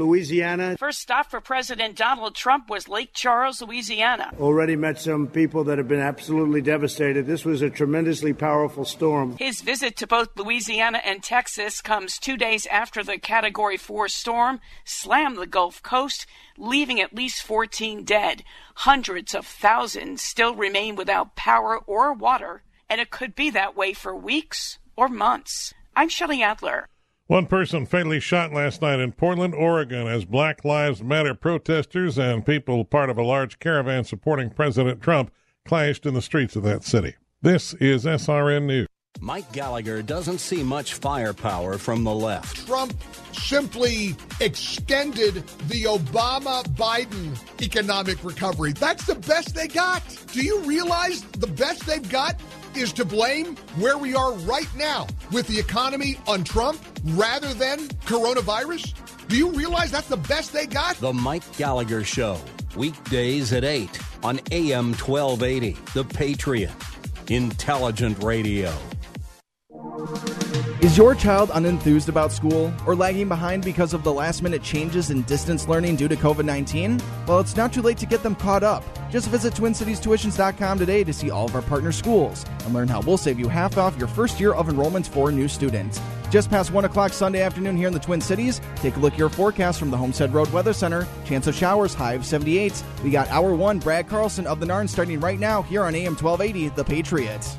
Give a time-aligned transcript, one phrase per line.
[0.00, 0.76] Louisiana.
[0.76, 4.32] First stop for President Donald Trump was Lake Charles, Louisiana.
[4.40, 7.26] Already met some people that have been absolutely devastated.
[7.26, 9.36] This was a tremendously powerful storm.
[9.38, 14.60] His visit to both Louisiana and Texas comes two days after the Category 4 storm
[14.84, 16.26] slammed the Gulf Coast,
[16.58, 18.42] leaving at least 14 dead.
[18.74, 23.92] Hundreds of thousands still remain without power or water, and it could be that way
[23.92, 25.74] for weeks or months.
[25.94, 26.88] I'm Shelley Adler.
[27.30, 32.44] One person fatally shot last night in Portland, Oregon, as Black Lives Matter protesters and
[32.44, 35.30] people part of a large caravan supporting President Trump
[35.64, 37.14] clashed in the streets of that city.
[37.40, 38.88] This is SRN News.
[39.20, 42.66] Mike Gallagher doesn't see much firepower from the left.
[42.66, 42.94] Trump
[43.32, 45.34] simply extended
[45.68, 48.72] the Obama Biden economic recovery.
[48.72, 50.02] That's the best they got.
[50.32, 52.40] Do you realize the best they've got
[52.76, 57.78] is to blame where we are right now with the economy on Trump rather than
[58.06, 58.94] coronavirus?
[59.28, 60.96] Do you realize that's the best they got?
[60.96, 62.40] The Mike Gallagher Show,
[62.76, 65.76] weekdays at 8 on AM 1280.
[65.94, 66.72] The Patriot.
[67.28, 68.72] Intelligent Radio.
[70.82, 75.10] Is your child unenthused about school or lagging behind because of the last minute changes
[75.10, 76.98] in distance learning due to COVID 19?
[77.26, 78.82] Well, it's not too late to get them caught up.
[79.10, 83.18] Just visit TwinCitiesTuitions.com today to see all of our partner schools and learn how we'll
[83.18, 86.00] save you half off your first year of enrollments for new students.
[86.30, 89.18] Just past 1 o'clock Sunday afternoon here in the Twin Cities, take a look at
[89.18, 91.06] your forecast from the Homestead Road Weather Center.
[91.26, 92.82] Chance of showers, high of 78.
[93.04, 96.16] We got hour one, Brad Carlson of the Narn starting right now here on AM
[96.16, 97.58] 1280, The Patriots.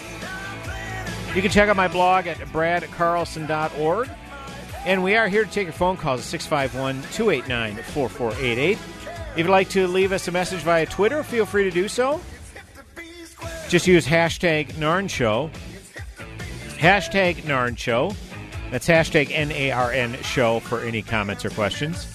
[1.35, 4.09] You can check out my blog at bradcarlson.org.
[4.85, 8.71] And we are here to take your phone calls at 651 289 4488.
[8.71, 12.19] If you'd like to leave us a message via Twitter, feel free to do so.
[13.69, 15.49] Just use hashtag Narn Show.
[16.77, 18.13] Hashtag Narn Show.
[18.71, 22.07] That's hashtag N A R N Show for any comments or questions.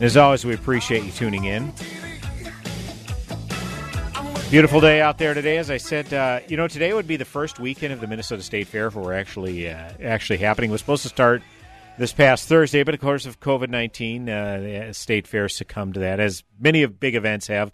[0.00, 1.72] As always, we appreciate you tuning in.
[4.50, 5.58] Beautiful day out there today.
[5.58, 8.42] As I said, uh, you know, today would be the first weekend of the Minnesota
[8.42, 10.70] State Fair where we're actually uh, actually happening.
[10.70, 11.42] It was supposed to start
[11.98, 16.00] this past Thursday, but of course of COVID nineteen, uh, the State Fair succumbed to
[16.00, 17.70] that, as many of big events have.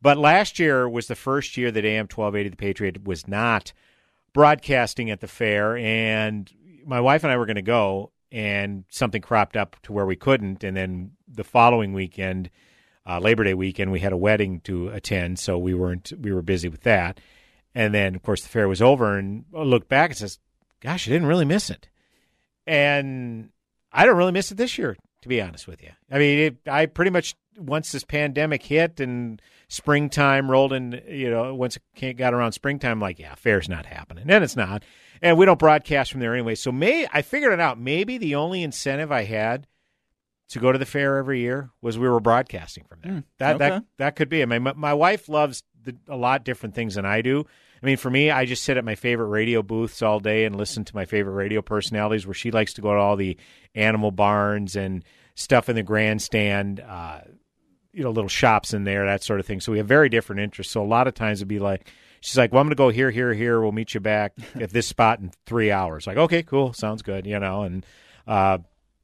[0.00, 3.72] But last year was the first year that AM twelve eighty the Patriot was not
[4.32, 6.48] broadcasting at the fair, and
[6.86, 10.14] my wife and I were going to go, and something cropped up to where we
[10.14, 12.50] couldn't, and then the following weekend
[13.06, 16.42] uh, Labor Day weekend, we had a wedding to attend, so we weren't we were
[16.42, 17.20] busy with that.
[17.74, 20.38] And then, of course, the fair was over, and I looked back and says,
[20.80, 21.88] "Gosh, I didn't really miss it."
[22.66, 23.50] And
[23.92, 25.90] I don't really miss it this year, to be honest with you.
[26.10, 31.30] I mean, it, I pretty much once this pandemic hit and springtime rolled in, you
[31.30, 34.84] know, once it got around springtime, I'm like, yeah, fair's not happening, and it's not,
[35.22, 36.54] and we don't broadcast from there anyway.
[36.54, 37.78] So may I figured it out.
[37.78, 39.66] Maybe the only incentive I had
[40.50, 43.12] to go to the fair every year was we were broadcasting from there.
[43.12, 43.68] Mm, that okay.
[43.68, 44.42] that that could be.
[44.42, 47.46] I mean, my, my wife loves the, a lot different things than I do.
[47.82, 50.56] I mean, for me, I just sit at my favorite radio booths all day and
[50.56, 52.26] listen to my favorite radio personalities.
[52.26, 53.36] Where she likes to go to all the
[53.74, 55.04] animal barns and
[55.36, 57.20] stuff in the grandstand, uh,
[57.92, 59.60] you know, little shops in there, that sort of thing.
[59.60, 60.72] So we have very different interests.
[60.72, 61.88] So a lot of times it'd be like,
[62.20, 63.60] she's like, "Well, I'm going to go here, here, here.
[63.60, 67.24] We'll meet you back at this spot in three hours." Like, okay, cool, sounds good,
[67.24, 67.62] you know.
[67.62, 67.86] And
[68.26, 68.58] uh,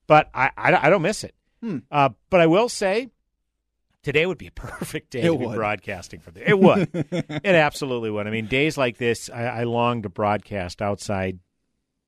[0.06, 1.34] but I, I, I don't miss it.
[1.60, 1.78] Hmm.
[1.90, 3.10] Uh, but I will say,
[4.02, 6.44] today would be a perfect day It to be broadcasting from there.
[6.46, 6.88] It would.
[6.92, 8.26] it absolutely would.
[8.26, 11.38] I mean, days like this, I, I long to broadcast outside.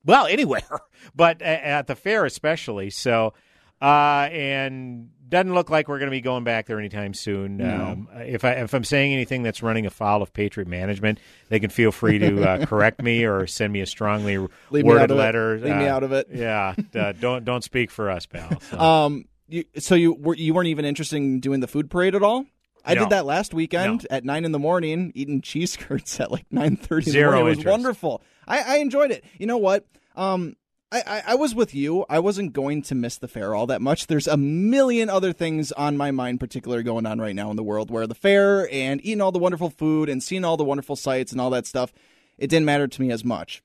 [0.05, 0.63] Well, anywhere,
[1.15, 2.91] but at the fair especially.
[2.91, 3.35] So,
[3.83, 7.59] uh, and doesn't look like we're going to be going back there anytime soon.
[7.59, 7.75] No.
[7.93, 11.71] Um, if I if I'm saying anything that's running afoul of Patriot management, they can
[11.71, 15.17] feel free to uh, correct me or send me a strongly Leave me worded of
[15.17, 15.21] it.
[15.21, 15.55] letter.
[15.59, 16.29] Leave me Uh, out of it.
[16.33, 18.61] Yeah, uh, don't don't speak for us, pal.
[18.61, 18.79] So.
[18.79, 22.23] Um, you, so you were you weren't even interested in doing the food parade at
[22.23, 22.45] all?
[22.85, 23.01] I No.
[23.03, 26.77] did that last weekend at nine in the morning, eating cheese curds at like nine
[26.77, 27.05] thirty.
[27.05, 27.53] in the Zero morning.
[27.53, 28.23] It was wonderful.
[28.47, 29.25] I, I enjoyed it.
[29.39, 29.85] You know what?
[30.17, 30.57] Um,
[30.91, 32.07] I, I, I was with you.
[32.09, 34.07] I wasn't going to miss the fair all that much.
[34.07, 37.63] There's a million other things on my mind, particularly going on right now in the
[37.63, 40.97] world, where the fair and eating all the wonderful food and seeing all the wonderful
[40.97, 41.93] sights and all that stuff,
[42.39, 43.63] it didn't matter to me as much.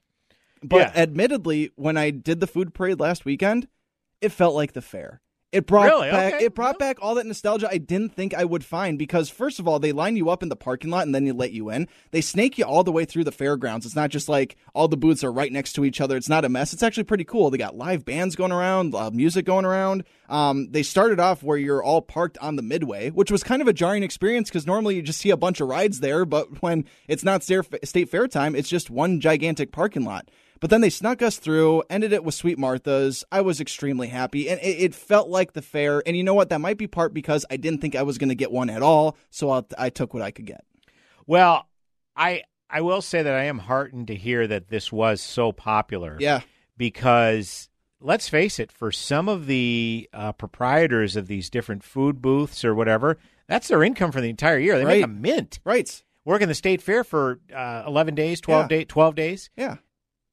[0.62, 1.02] But Yeah.
[1.02, 3.68] admittedly, when I did the food parade last weekend,
[4.20, 5.22] it felt like the fair.
[5.54, 6.10] It brought Really?
[6.10, 6.46] back Okay.
[6.46, 9.68] it brought back all that nostalgia I didn't think I would find because first of
[9.68, 11.88] all, they line you up in the parking lot and then they let you in.
[12.12, 13.86] They snake you all the way through the fairgrounds.
[13.86, 16.18] It's not just like all the booths are right next to each other.
[16.18, 16.74] It's not a mess.
[16.74, 17.52] It's actually pretty cool.
[17.52, 20.04] They got live bands going around, uh, music going around.
[20.28, 23.68] Um, they started off where you're all parked on the midway, which was kind of
[23.68, 26.86] a jarring experience because normally you just see a bunch of rides there, but when
[27.08, 30.32] it's not state fair time, it's just one gigantic parking lot.
[30.64, 33.26] But then they snuck us through, ended it with Sweet Martha's.
[33.30, 36.02] I was extremely happy, and it, it felt like the fair.
[36.06, 36.48] And you know what?
[36.48, 38.82] That might be part because I didn't think I was going to get one at
[38.82, 40.64] all, so i I took what I could get.
[41.28, 41.68] Well,
[42.16, 46.16] I I will say that I am heartened to hear that this was so popular.
[46.18, 46.40] Yeah.
[46.78, 47.68] Because
[48.00, 52.74] let's face it, for some of the uh, proprietors of these different food booths or
[52.74, 53.18] whatever,
[53.50, 54.78] that's their income for the entire year.
[54.78, 55.04] They make Right.
[55.04, 55.60] a mint.
[55.66, 56.02] Right.
[56.24, 58.68] Working the state fair for uh, 11 days, 12, Yeah.
[58.78, 59.76] day, 12 days, Yeah.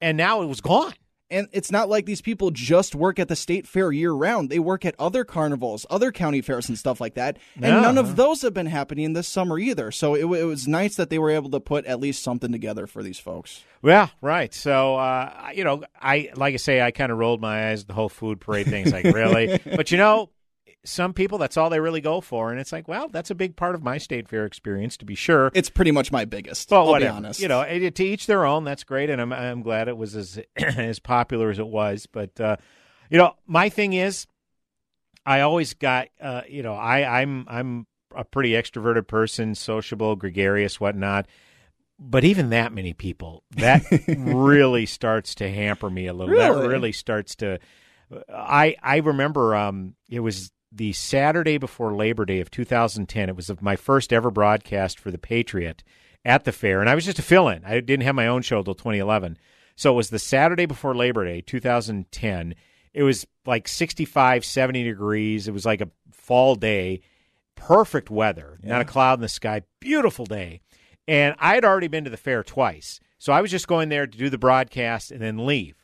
[0.01, 0.93] And now it was gone.
[1.29, 4.49] And it's not like these people just work at the state fair year round.
[4.49, 7.37] They work at other carnivals, other county fairs, and stuff like that.
[7.55, 9.91] And none of those have been happening this summer either.
[9.91, 12.85] So it, it was nice that they were able to put at least something together
[12.85, 13.63] for these folks.
[13.81, 14.53] Yeah, right.
[14.53, 17.87] So, uh, you know, I like I say, I kind of rolled my eyes at
[17.87, 18.83] the whole food parade thing.
[18.83, 19.57] It's like, really?
[19.63, 20.31] But you know,
[20.83, 23.55] some people, that's all they really go for, and it's like, well, that's a big
[23.55, 25.51] part of my state fair experience, to be sure.
[25.53, 26.71] It's pretty much my biggest.
[26.71, 27.11] Well, I'll whatever.
[27.13, 27.39] be honest.
[27.39, 28.63] You know, eh, to each their own.
[28.63, 32.07] That's great, and I'm I'm glad it was as as popular as it was.
[32.07, 32.57] But uh,
[33.09, 34.25] you know, my thing is,
[35.25, 40.79] I always got, uh, you know, I I'm I'm a pretty extroverted person, sociable, gregarious,
[40.79, 41.27] whatnot.
[41.99, 46.35] But even that many people, that really starts to hamper me a little.
[46.35, 46.67] That Really?
[46.67, 47.59] really starts to.
[48.33, 53.29] I I remember um, it was the Saturday before Labor Day of 2010.
[53.29, 55.83] It was my first ever broadcast for the Patriot
[56.23, 57.65] at the fair, and I was just a fill-in.
[57.65, 59.37] I didn't have my own show till 2011,
[59.75, 62.55] so it was the Saturday before Labor Day, 2010.
[62.93, 65.47] It was like 65, 70 degrees.
[65.47, 67.01] It was like a fall day,
[67.55, 70.61] perfect weather, not a cloud in the sky, beautiful day.
[71.07, 74.07] And I had already been to the fair twice, so I was just going there
[74.07, 75.75] to do the broadcast and then leave.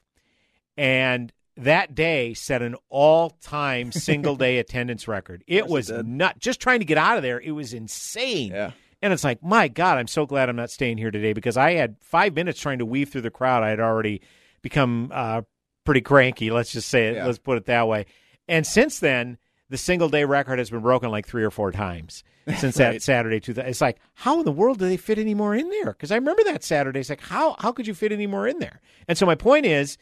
[0.78, 5.44] And that day set an all-time single-day attendance record.
[5.48, 6.08] It it was did.
[6.08, 7.40] not just trying to get out of there.
[7.40, 8.52] It was insane.
[8.52, 8.72] Yeah.
[9.02, 11.74] And it's like, my God, I'm so glad I'm not staying here today because I
[11.74, 13.64] had five minutes trying to weave through the crowd.
[13.64, 14.22] I had already
[14.62, 15.42] become uh,
[15.86, 16.50] pretty cranky.
[16.50, 17.16] Let's just say it.
[17.16, 17.26] Yeah.
[17.26, 18.08] Let's put it that way.
[18.48, 19.38] And since then,
[19.70, 22.24] the single day record has been broken like three or four times
[22.58, 23.40] since that Saturday.
[23.42, 25.92] To it's like, how in the world do they fit any more in there?
[25.92, 27.00] Because I remember that Saturday.
[27.02, 28.82] It's like, how how could you fit any more in there?
[29.08, 29.98] And so my point is,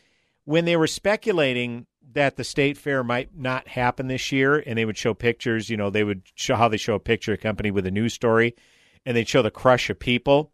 [0.46, 4.86] when they were speculating that the state fair might not happen this year, and they
[4.86, 7.86] would show pictures, you know, they would show how they show a picture accompanied with
[7.86, 8.56] a news story,
[9.06, 10.52] and they'd show the crush of people.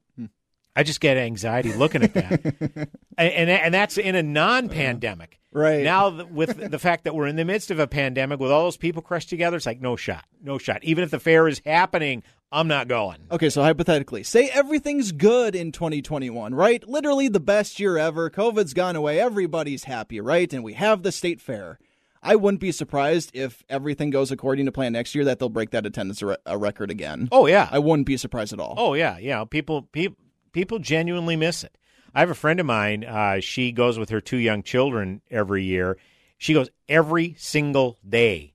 [0.76, 2.42] I just get anxiety looking at that,
[3.18, 5.40] and, and and that's in a non-pandemic.
[5.54, 5.84] Right.
[5.84, 8.78] now, with the fact that we're in the midst of a pandemic, with all those
[8.78, 10.82] people crushed together, it's like no shot, no shot.
[10.84, 12.24] Even if the fair is happening,
[12.54, 13.18] I'm not going.
[13.30, 16.88] Okay, so hypothetically, say everything's good in 2021, right?
[16.88, 18.30] Literally the best year ever.
[18.30, 19.20] COVID's gone away.
[19.20, 20.52] Everybody's happy, right?
[20.54, 21.80] And we have the state fair.
[22.24, 25.72] I wouldn't be surprised if everything goes according to plan next year that they'll break
[25.72, 27.28] that attendance re- a record again.
[27.32, 28.76] Oh yeah, I wouldn't be surprised at all.
[28.78, 29.44] Oh yeah, yeah.
[29.46, 30.18] People, people,
[30.52, 31.78] people genuinely miss it.
[32.14, 33.04] I have a friend of mine.
[33.04, 35.98] Uh, she goes with her two young children every year.
[36.38, 38.54] She goes every single day,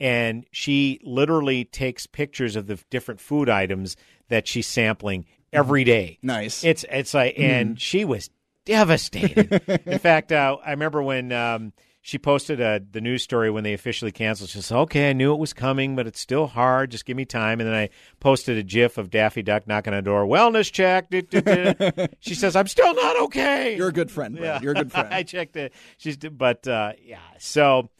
[0.00, 3.96] and she literally takes pictures of the different food items
[4.28, 6.18] that she's sampling every day.
[6.22, 6.64] Nice.
[6.64, 8.30] It's it's like, and she was
[8.64, 9.52] devastated.
[9.86, 11.72] In fact, uh, I remember when um,
[12.08, 14.48] she posted uh the news story when they officially canceled.
[14.48, 16.90] She said, "Okay, I knew it was coming, but it's still hard.
[16.90, 19.98] Just give me time." And then I posted a GIF of Daffy Duck knocking on
[19.98, 20.24] a door.
[20.24, 21.10] Wellness check.
[21.10, 22.08] Du- du- du.
[22.20, 24.62] she says, "I'm still not okay." You're a good friend, Brad.
[24.62, 25.12] You're a good friend.
[25.12, 25.74] I checked it.
[25.98, 27.18] She's, but uh, yeah.
[27.40, 27.90] So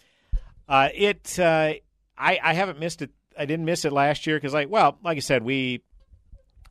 [0.71, 1.39] uh, it.
[1.39, 1.75] Uh,
[2.17, 3.11] I I haven't missed it.
[3.39, 5.83] I didn't miss it last year because, like, well, like I said, we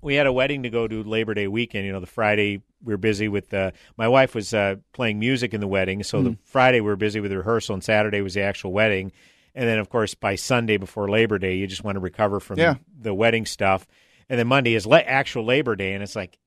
[0.01, 1.85] we had a wedding to go to Labor Day weekend.
[1.85, 3.53] You know, the Friday we were busy with.
[3.53, 6.95] Uh, my wife was uh, playing music in the wedding, so the Friday we were
[6.95, 9.11] busy with the rehearsal, and Saturday was the actual wedding.
[9.55, 12.59] And then, of course, by Sunday before Labor Day, you just want to recover from
[12.59, 12.75] Yeah.
[12.99, 13.87] the wedding stuff.
[14.29, 16.37] And then Monday is le- actual Labor Day, and it's like,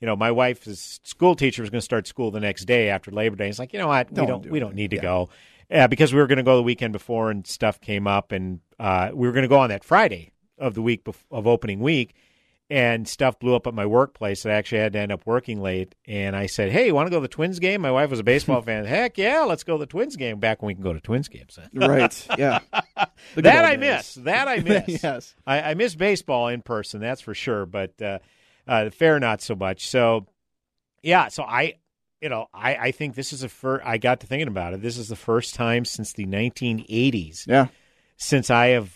[0.00, 3.10] you know, my wife's school teacher was going to start school the next day after
[3.10, 3.48] Labor Day.
[3.48, 5.02] It's like, you know what, we Don't don't do we don't need to Yeah.
[5.02, 5.28] go,
[5.70, 8.60] yeah, because we were going to go the weekend before, and stuff came up, and
[8.78, 11.80] uh, we were going to go on that Friday of the week bef- of opening
[11.80, 12.14] week,
[12.74, 14.44] and stuff blew up at my workplace.
[14.44, 15.94] I actually had to end up working late.
[16.08, 18.18] And I said, "Hey, you want to go to the Twins game?" My wife was
[18.18, 18.84] a baseball fan.
[18.84, 20.40] Heck yeah, let's go to the Twins game.
[20.40, 21.56] Back when we can go to Twins games.
[21.72, 22.26] Right.
[22.36, 22.58] Yeah.
[23.36, 23.80] That I days.
[23.80, 24.14] miss.
[24.24, 25.02] That I miss.
[25.02, 25.34] yes.
[25.46, 27.00] I, I miss baseball in person.
[27.00, 27.64] That's for sure.
[27.66, 28.18] But uh,
[28.66, 29.88] uh, fair, not so much.
[29.88, 30.26] So,
[31.02, 31.28] yeah.
[31.28, 31.74] So I,
[32.20, 33.84] you know, I, I think this is a first.
[33.86, 34.82] I got to thinking about it.
[34.82, 37.68] This is the first time since the 1980s Yeah.
[38.16, 38.92] since I have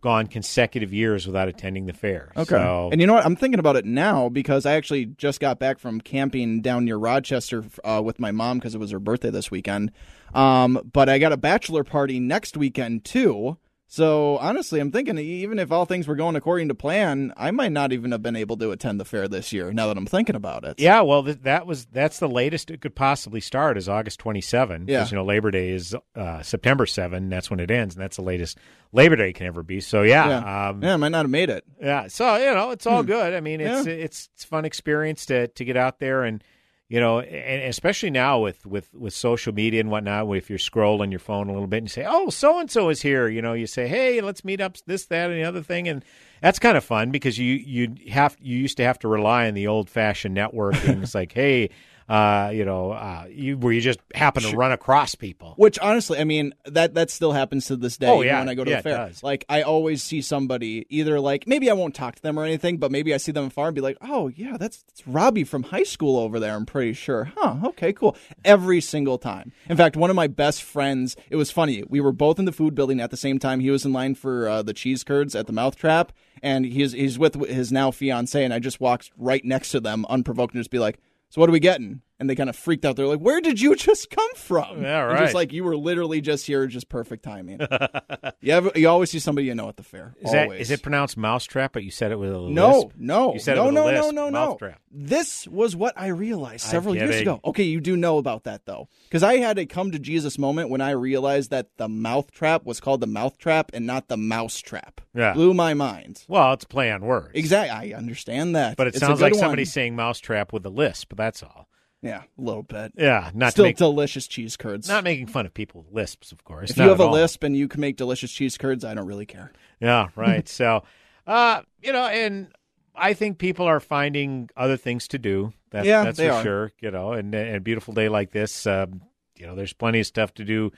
[0.00, 2.32] gone consecutive years without attending the fair.
[2.36, 2.44] Okay.
[2.44, 3.24] So, And you know what?
[3.24, 6.96] I'm thinking about it now because I actually just got back from camping down near
[6.96, 9.92] Rochester uh, with my mom because it was her birthday this weekend.
[10.34, 13.56] Um, but I got a bachelor party next weekend too.
[13.88, 17.70] So honestly, I'm thinking even if all things were going according to plan, I might
[17.70, 19.72] not even have been able to attend the fair this year.
[19.72, 20.80] Now that I'm thinking about it.
[20.80, 24.86] yeah, well, th- that was that's the latest it could possibly start is August 27.
[24.88, 24.98] Yeah.
[24.98, 27.28] Because, you know, Labor Day is uh, September 7.
[27.28, 28.58] That's when it ends, and that's the latest
[28.92, 29.80] Labor Day can ever be.
[29.80, 30.28] So, yeah.
[30.28, 30.68] Yeah.
[30.70, 31.64] Um, Yeah, I might not have made it.
[31.80, 33.06] Yeah, so you know, it's all Hmm.
[33.08, 33.34] good.
[33.34, 33.92] I mean, it's Yeah.
[33.92, 36.42] it's it's a fun experience to to get out there and
[36.88, 40.34] you know, and especially now with with with social media and whatnot.
[40.36, 42.88] If you're scrolling your phone a little bit and you say, "Oh, so and so
[42.90, 45.62] is here," you know, you say, "Hey, let's meet up." This, that, and the other
[45.62, 46.04] thing, and
[46.40, 49.54] that's kind of fun because you you have you used to have to rely on
[49.54, 51.02] the old fashioned networking.
[51.02, 51.70] it's like, hey.
[52.08, 55.54] Uh, you know, uh, you where you just happen to run across people.
[55.56, 58.06] Which honestly, I mean that that still happens to this day.
[58.06, 58.38] Oh, yeah.
[58.38, 61.68] when I go to Yeah, the fair, like I always see somebody either like maybe
[61.68, 63.80] I won't talk to them or anything, but maybe I see them far and be
[63.80, 67.32] like, "Oh yeah, that's, that's Robbie from high school over there." I'm pretty sure.
[67.36, 67.56] Huh?
[67.64, 68.16] Okay, cool.
[68.44, 69.52] Every single time.
[69.68, 71.16] In fact, one of my best friends.
[71.28, 71.82] It was funny.
[71.88, 73.58] We were both in the food building at the same time.
[73.58, 76.92] He was in line for uh, the cheese curds at the Mouth Trap, and he's
[76.92, 80.60] he's with his now fiance, and I just walked right next to them, unprovoked, and
[80.60, 81.00] just be like.
[81.30, 82.02] So what are we getting?
[82.18, 82.96] And they kind of freaked out.
[82.96, 85.34] They're like, "Where did you just come from?" Yeah, And Just right.
[85.34, 87.60] like you were literally just here, just perfect timing.
[88.40, 90.14] you have, you always see somebody you know at the fair.
[90.22, 90.60] Is always.
[90.62, 91.72] is it pronounced mousetrap?
[91.74, 92.88] But you said it with a No, lisp?
[92.96, 94.02] no, You said no, it with no, a lisp.
[94.02, 94.46] no, no, no.
[94.48, 94.80] Mousetrap.
[94.90, 97.38] This was what I realized several years ago.
[97.44, 100.70] Okay, you do know about that though, because I had a come to Jesus moment
[100.70, 104.16] when I realized that the mouth trap was called the mouth trap and not the
[104.16, 105.02] mouse trap.
[105.14, 105.34] Yeah.
[105.34, 106.24] blew my mind.
[106.28, 107.32] Well, it's play on words.
[107.34, 109.40] Exactly, I understand that, But it It's sounds like one.
[109.40, 111.12] somebody saying mousetrap with a lisp.
[111.14, 111.68] That's all.
[112.02, 112.92] Yeah, a little bit.
[112.96, 114.88] Yeah, not Still make, delicious cheese curds.
[114.88, 116.70] not making fun of people with lisps, of course.
[116.70, 117.12] if you have a all.
[117.12, 119.50] lisp and you can make delicious cheese curds, I don't really care.
[119.80, 120.46] Yeah, right.
[120.48, 120.84] so,
[121.26, 122.48] uh, you know, and
[122.94, 125.52] I think people are finding other things to do.
[125.70, 126.42] That's, Yeah, that's for are.
[126.42, 126.72] sure.
[126.80, 129.00] You know, and, and a beautiful day like this, um,
[129.36, 130.70] you know, there's plenty of stuff to do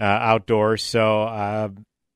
[0.00, 0.82] uh, outdoors.
[0.82, 1.68] So, uh,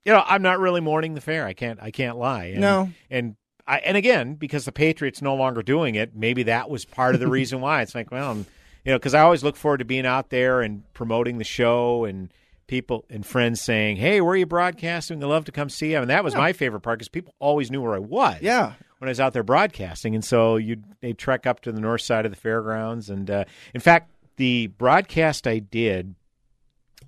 [0.05, 1.45] you know, I'm not really mourning the fair.
[1.47, 1.79] I can't.
[1.83, 2.47] I can't lie.
[2.47, 2.91] And, No.
[3.11, 3.37] and.
[3.67, 7.21] I, and again, because the Patriots no longer doing it, maybe that was part of
[7.21, 7.83] the reason why.
[7.83, 8.47] It's like, well, I'm-
[8.85, 12.05] you know, because I always look forward to being out there and promoting the show
[12.05, 12.29] and
[12.67, 15.25] people and friends saying, "Hey, where are you broadcasting?
[15.25, 17.71] I'd love to come see you." And that was my favorite part because people always
[17.71, 18.37] knew where I was.
[18.43, 18.75] Yeah.
[18.99, 22.03] when I was out there broadcasting, and so you they trek up to the north
[22.03, 23.09] side of the fairgrounds.
[23.09, 26.15] And uh, in fact, the broadcast I did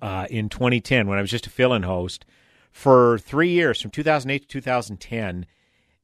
[0.01, 2.25] uh, in 2010 when I was just a fill-in host
[2.71, 5.45] for three years, from 2008 to 2010,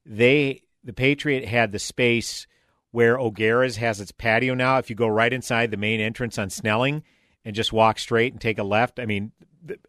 [0.06, 2.46] they the Patriot had the space
[2.90, 4.78] where O'Gara's has its patio now.
[4.78, 7.02] If you go right inside the main entrance on Snelling
[7.44, 9.32] and just walk straight and take a left, I mean,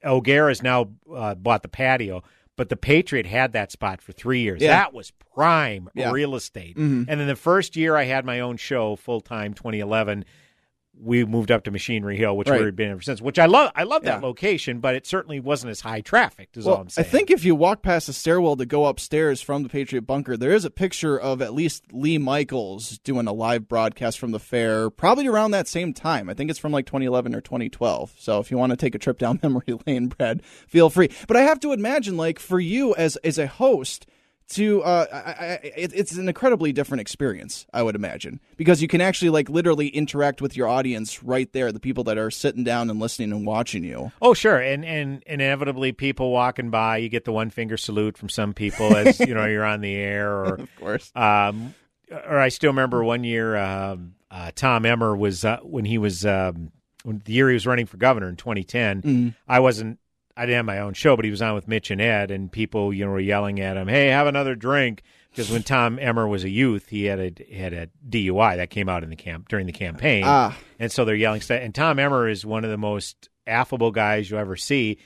[0.03, 2.23] O'Gara's now uh, bought the patio,
[2.55, 4.61] but the Patriot had that spot for three years.
[4.61, 4.69] Yeah.
[4.69, 6.11] That was prime Yeah.
[6.11, 6.77] real estate.
[6.77, 7.05] Mhm.
[7.07, 10.23] And then the first year I had my own show full time, 2011.
[10.97, 12.61] We moved up to Machinery Hill, which Right.
[12.63, 13.21] we've been ever since.
[13.21, 13.71] Which I love.
[13.75, 14.25] I love that Yeah.
[14.27, 16.49] location, but it certainly wasn't as high traffic.
[16.55, 17.05] Is all I'm saying.
[17.05, 20.37] I think if you walk past the stairwell to go upstairs from the Patriot Bunker,
[20.37, 24.39] there is a picture of at least Lee Michaels doing a live broadcast from the
[24.39, 26.29] fair, probably around that same time.
[26.29, 28.13] I think it's from like 2011 or 2012.
[28.17, 31.09] So if you want to take a trip down memory lane, Brad, feel free.
[31.27, 34.05] But I have to imagine, like for you as as a host.
[34.49, 39.01] To uh, I, I, it's an incredibly different experience, I would imagine, because you can
[39.01, 42.91] actually like literally interact with your audience right there, the people that are sitting down
[42.91, 44.11] and listening and watching you.
[44.21, 48.29] Oh, sure, and and inevitably people walking by, you get the one finger salute from
[48.29, 51.11] some people as you know you're on the air, or Of course.
[51.15, 51.73] um,
[52.11, 56.23] or I still remember one year um, uh, Tom Emmer was uh, when he was
[56.23, 56.71] um,
[57.03, 59.01] when the year he was running for governor in 2010.
[59.01, 59.29] Mm-hmm.
[59.47, 59.97] I wasn't.
[60.37, 62.51] I didn't have my own show, but he was on with Mitch and Ed, and
[62.51, 65.01] people you know were yelling at him, "Hey, have another drink."
[65.31, 68.87] Because when Tom Emmer was a youth, he had a had a DUI that came
[68.87, 70.57] out in the camp during the campaign, Ah.
[70.79, 71.41] and so they're yelling.
[71.41, 71.59] stuff.
[71.61, 74.97] And Tom Emmer is one of the most affable guys you ever see,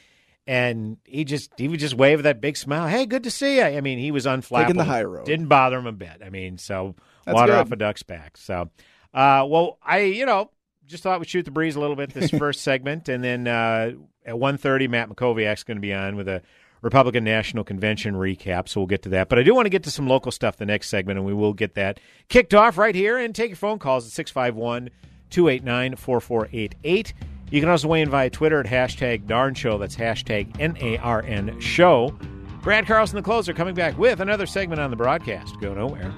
[0.47, 2.87] and he just he would just wave with that big smile.
[2.87, 3.63] Hey, good to see you.
[3.63, 4.61] I mean, he was unflappable.
[4.61, 5.25] Taking the high road.
[5.25, 6.21] Didn't bother him a bit.
[6.23, 6.95] I mean, so
[7.25, 7.59] That's water good.
[7.59, 8.37] off a duck's back.
[8.37, 8.69] So,
[9.13, 10.51] uh, well, I you know
[10.85, 13.91] just thought we'd shoot the breeze a little bit this first segment, and then uh,
[14.29, 16.41] at 1.30, Matt Mackowiak's going to be on with a
[16.81, 19.27] Republican National Convention recap, so we'll get to that.
[19.27, 21.33] But I do want to get to some local stuff the next segment, and we
[21.33, 24.89] will get that kicked off right here and take your phone calls at 651
[25.29, 27.13] 289 4488.
[27.51, 29.77] You can also weigh in via Twitter at hashtag Narn Show.
[29.77, 32.17] That's hashtag N A R N Show.
[32.61, 35.59] Brad Carlson, the closer, coming back with another segment on the broadcast.
[35.59, 36.13] Go nowhere.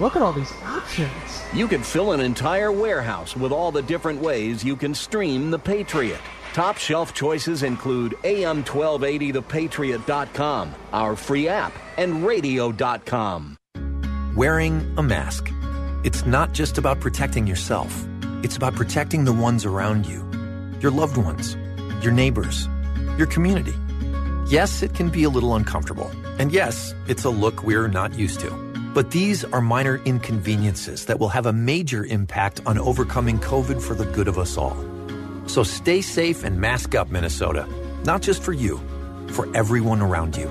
[0.00, 1.12] Look at all these options.
[1.52, 5.58] You could fill an entire warehouse with all the different ways you can stream The
[5.58, 6.18] Patriot.
[6.52, 13.56] Top shelf choices include AM1280thepatriot.com, our free app, and radio.com.
[14.34, 15.52] Wearing a mask.
[16.02, 18.04] It's not just about protecting yourself,
[18.42, 20.24] it's about protecting the ones around you
[20.80, 21.56] your loved ones,
[22.02, 22.68] your neighbors,
[23.16, 23.72] your community.
[24.46, 26.10] Yes, it can be a little uncomfortable.
[26.38, 28.63] And yes, it's a look we're not used to.
[28.94, 33.94] But these are minor inconveniences that will have a major impact on overcoming COVID for
[33.94, 34.76] the good of us all.
[35.46, 37.66] So stay safe and mask up, Minnesota.
[38.04, 38.80] Not just for you,
[39.30, 40.48] for everyone around you.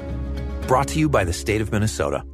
[0.67, 2.25] Brought to you by the state of Minnesota.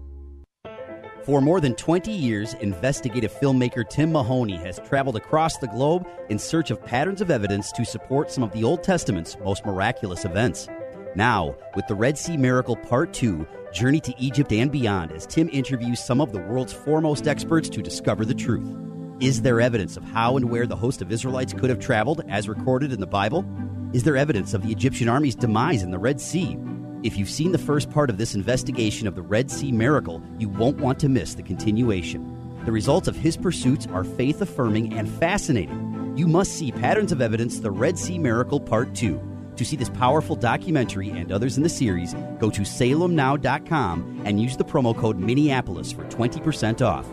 [1.25, 6.39] For more than 20 years, investigative filmmaker Tim Mahoney has traveled across the globe in
[6.39, 10.67] search of patterns of evidence to support some of the Old Testament's most miraculous events.
[11.15, 15.49] Now, with the Red Sea Miracle Part 2, Journey to Egypt and Beyond, as Tim
[15.51, 18.75] interviews some of the world's foremost experts to discover the truth.
[19.19, 22.49] Is there evidence of how and where the host of Israelites could have traveled, as
[22.49, 23.45] recorded in the Bible?
[23.93, 26.57] Is there evidence of the Egyptian army's demise in the Red Sea?
[27.03, 30.49] If you've seen the first part of this investigation of the Red Sea miracle, you
[30.49, 32.61] won't want to miss the continuation.
[32.65, 36.13] The results of his pursuits are faith affirming and fascinating.
[36.17, 39.21] You must see Patterns of Evidence The Red Sea Miracle Part 2.
[39.59, 44.55] To see this powerful documentary and others in the series, go to salemnow.com and use
[44.55, 47.05] the promo code Minneapolis for 20% off.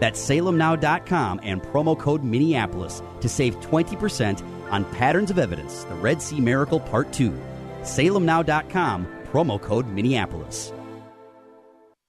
[0.00, 4.42] That's salemnow.com and promo code Minneapolis to save 20%
[4.72, 7.30] on Patterns of Evidence The Red Sea Miracle Part 2.
[7.82, 10.72] salemnow.com promo code Minneapolis.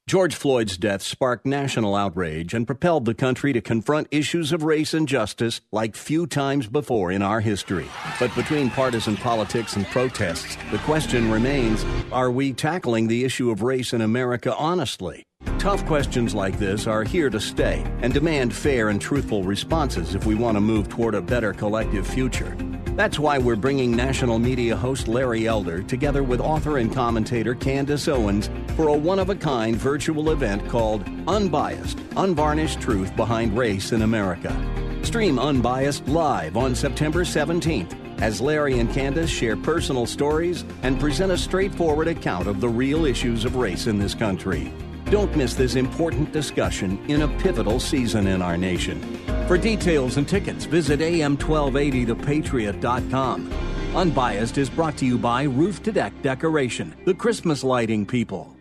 [0.06, 4.94] George Floyd's death sparked national outrage and propelled the country to confront issues of race
[4.94, 7.88] and justice like few times before in our history.
[8.20, 13.62] But between partisan politics and protests, the question remains are we tackling the issue of
[13.62, 15.24] race in America honestly?
[15.58, 20.26] Tough questions like this are here to stay and demand fair and truthful responses if
[20.26, 22.58] we want to move toward a better collective future.
[22.96, 28.08] That's why we're bringing national media host Larry Elder together with author and commentator Candace
[28.08, 33.94] Owens for a one of a kind virtual event called Unbiased Unvarnished Truth Behind Race
[33.94, 34.56] in America.
[35.02, 41.32] Stream Unbiased live on September 17th as Larry and Candace share personal stories and present
[41.32, 44.72] a straightforward account of the real issues of race in this country.
[45.14, 49.00] Don't miss this important discussion in a pivotal season in our nation.
[49.48, 53.54] For details and tickets, visit am1280thepatriot.com.
[53.96, 58.58] Unbiased is brought to you by Roof to Deck Decoration, the Christmas lighting people.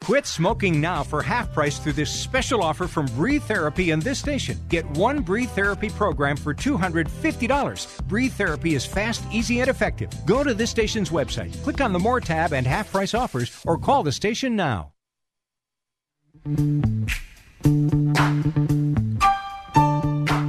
[0.00, 4.18] Quit smoking now for half price through this special offer from Breathe Therapy in this
[4.18, 4.58] station.
[4.68, 8.08] Get one Breathe Therapy program for $250.
[8.08, 10.10] Breathe Therapy is fast, easy, and effective.
[10.26, 13.78] Go to this station's website, click on the More tab and half price offers, or
[13.78, 14.93] call the station now.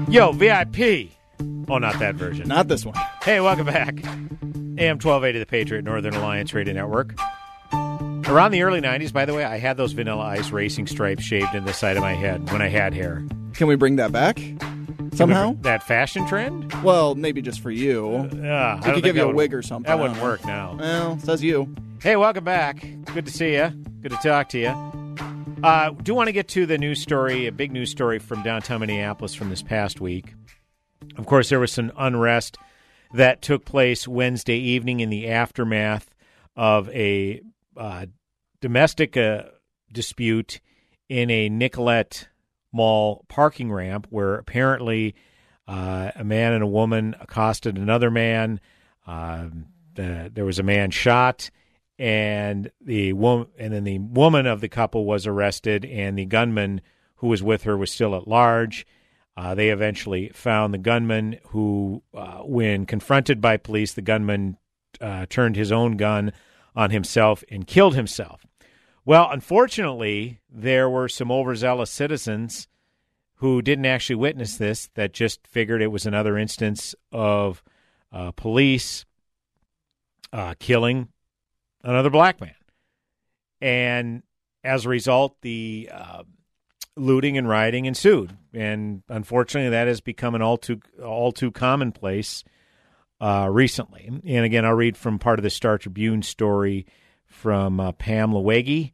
[0.10, 1.10] Yo, VIP.
[1.69, 2.47] Oh, not that version.
[2.47, 2.95] Not this one.
[3.23, 3.95] Hey, welcome back.
[4.77, 7.13] AM 1280, the Patriot Northern Alliance Radio Network.
[7.73, 11.53] Around the early 90s, by the way, I had those Vanilla Ice racing stripes shaved
[11.55, 13.23] in the side of my head when I had hair.
[13.53, 14.39] Can we bring that back
[15.13, 15.55] somehow?
[15.62, 16.73] That fashion trend?
[16.84, 18.29] Well, maybe just for you.
[18.43, 19.88] Uh, I could give you a would- wig or something.
[19.89, 20.75] That wouldn't work now.
[20.77, 21.73] Well, says you.
[22.01, 22.86] Hey, welcome back.
[23.13, 23.69] Good to see you.
[24.01, 24.91] Good to talk to you.
[25.65, 28.82] Uh, do want to get to the news story, a big news story from downtown
[28.82, 30.36] Minneapolis from this past week.
[31.17, 32.60] Of course, there was some unrest
[33.15, 36.13] that took place Wednesday evening in the aftermath
[36.56, 37.41] of a
[37.75, 38.06] uh,
[38.62, 39.45] domestic uh,
[39.91, 40.62] dispute
[41.10, 42.28] in a Nicollet
[42.71, 45.15] Mall parking ramp where apparently
[45.67, 48.60] uh, a man and a woman accosted another man.
[49.08, 51.49] Um, the, there was a man shot,
[51.97, 56.81] and the woman, and then the woman of the couple was arrested, and the gunman
[57.17, 58.86] who was with her was still at large.
[59.38, 64.58] Uh, they eventually found the gunman, who, uh, when confronted by police, the gunman
[65.01, 66.31] uh, turned his own gun
[66.75, 68.45] on himself and killed himself.
[69.05, 72.67] Well, unfortunately, there were some overzealous citizens
[73.36, 77.62] who didn't actually witness this that just figured it was another instance of
[78.12, 79.05] uh, police
[80.31, 81.10] uh, killing
[81.86, 82.56] another black man.
[83.62, 84.24] And
[84.63, 86.24] as a result, the uh,
[86.98, 92.43] looting and rioting ensued, and unfortunately, that has become an all too all too commonplace
[93.21, 94.08] uh, recently.
[94.08, 96.86] And again, I'll read from part of the Star Tribune story
[97.26, 98.91] from uh, Pam Louwagie.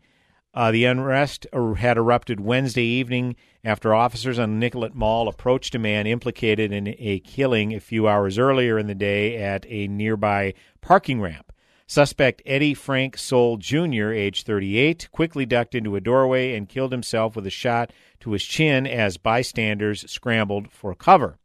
[0.53, 5.79] Uh, the unrest er, had erupted Wednesday evening after officers on Nicollet Mall approached a
[5.79, 10.53] man implicated in a killing a few hours earlier in the day at a nearby
[10.81, 11.50] parking ramp.
[11.91, 17.35] Suspect Eddie Frank Sole Jr., age 38, quickly ducked into a doorway and killed himself
[17.35, 21.37] with a shot to his chin as bystanders scrambled for cover.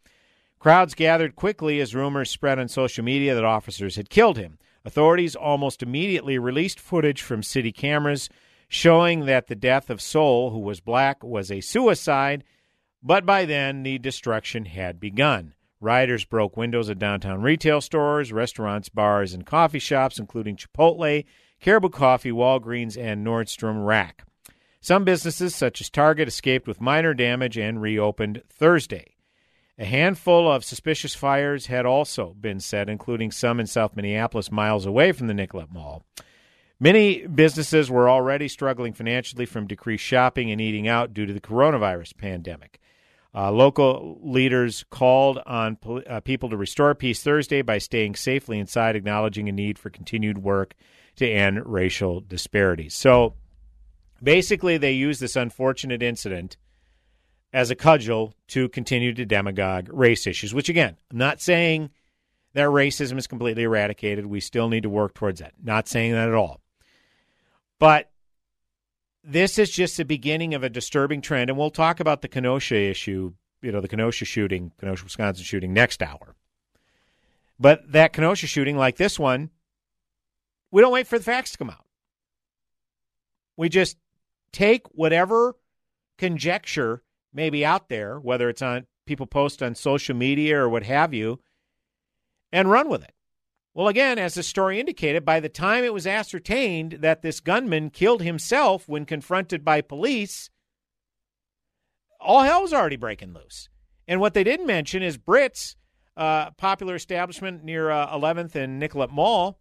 [0.60, 4.56] Crowds gathered quickly as rumors spread on social media that officers had killed him.
[4.84, 8.28] Authorities almost immediately released footage from city cameras
[8.68, 12.44] showing that the death of Sole, who was black, was a suicide,
[13.02, 15.54] but by then the destruction had begun.
[15.86, 21.24] Rioters broke windows at downtown retail stores, restaurants, bars, and coffee shops, including Chipotle,
[21.60, 24.24] Caribou Coffee, Walgreens, and Nordstrom Rack.
[24.80, 29.14] Some businesses, such as Target, escaped with minor damage and reopened Thursday.
[29.78, 34.86] A handful of suspicious fires had also been set, including some in South Minneapolis, miles
[34.86, 36.02] away from the Nicollet Mall.
[36.80, 41.40] Many businesses were already struggling financially from decreased shopping and eating out due to the
[41.40, 42.80] coronavirus pandemic.
[43.36, 48.58] Uh, local leaders called on pol- uh, people to restore peace Thursday by staying safely
[48.58, 50.72] inside, acknowledging a need for continued work
[51.16, 52.94] to end racial disparities.
[52.94, 53.34] So
[54.22, 56.56] basically, they use this unfortunate incident
[57.52, 61.90] as a cudgel to continue to demagogue race issues, which, again, I'm not saying
[62.54, 64.24] that racism is completely eradicated.
[64.24, 65.52] We still need to work towards that.
[65.62, 66.62] Not saying that at all.
[67.78, 68.10] But
[69.26, 72.76] this is just the beginning of a disturbing trend, and we'll talk about the Kenosha
[72.76, 76.36] issue, you know, the Kenosha shooting, Kenosha, Wisconsin shooting next hour.
[77.58, 79.50] But that Kenosha shooting, like this one,
[80.70, 81.84] we don't wait for the facts to come out.
[83.56, 83.96] We just
[84.52, 85.56] take whatever
[86.18, 90.84] conjecture may be out there, whether it's on people post on social media or what
[90.84, 91.40] have you,
[92.52, 93.15] and run with it.
[93.76, 97.90] Well, again, as the story indicated, by the time it was ascertained that this gunman
[97.90, 100.48] killed himself when confronted by police,
[102.18, 103.68] all hell was already breaking loose.
[104.08, 105.76] And what they didn't mention is Brits,
[106.16, 109.58] uh, popular establishment near uh, 11th and Nicollet Mall,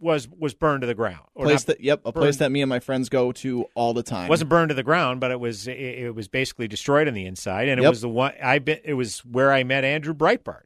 [0.00, 1.26] was was burned to the ground.
[1.36, 4.28] place that yep, a place that me and my friends go to all the time.
[4.28, 7.26] wasn't burned to the ground, but it was it, it was basically destroyed on the
[7.26, 7.90] inside, and it Yep.
[7.90, 10.65] was the one I it was where I met Andrew Breitbart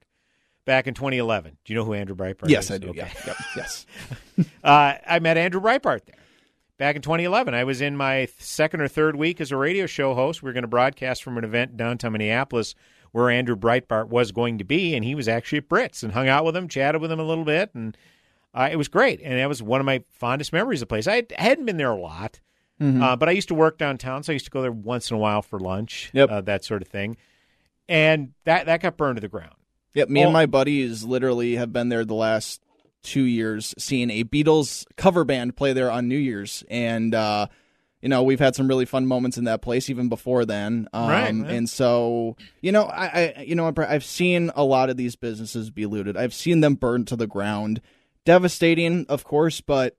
[0.65, 1.57] back in 2011.
[1.65, 2.51] Do you know who Andrew Breitbart is?
[2.53, 2.89] Yes, I do.
[2.91, 2.99] Okay.
[2.99, 3.87] Yeah, yep, yes.
[4.65, 6.17] uh, I met Andrew Breitbart there
[6.79, 7.55] back in 2011.
[7.55, 10.43] I was in my second or third week as a radio show host.
[10.43, 12.75] We were going to broadcast from an event downtown Minneapolis
[13.13, 16.29] where Andrew Breitbart was going to be, and he was actually at Brits and hung
[16.29, 17.97] out with him, chatted with him a little bit, and
[18.55, 19.21] uh, it was great.
[19.23, 21.09] And that was one of my fondest memories of the place.
[21.09, 22.39] I had- hadn't been there a lot,
[22.81, 23.03] Mhm.
[23.03, 25.17] uh, but I used to work downtown, so I used to go there once in
[25.17, 26.31] a while for lunch, Yep.
[26.31, 27.17] uh, that sort of thing.
[27.89, 29.55] And that, that got burned to the ground.
[29.95, 32.63] Yep, me and my buddies literally have been there the last
[33.03, 37.47] two years, seeing a Beatles cover band play there on New Year's, and uh,
[38.01, 40.89] you know we've had some really fun moments in that place even before then.
[40.93, 41.51] Um, Right, right.
[41.51, 45.71] And so you know, I, I you know I've seen a lot of these businesses
[45.71, 46.17] be looted.
[46.17, 47.81] I've seen them burned to the ground.
[48.27, 49.97] Devastating, of course, but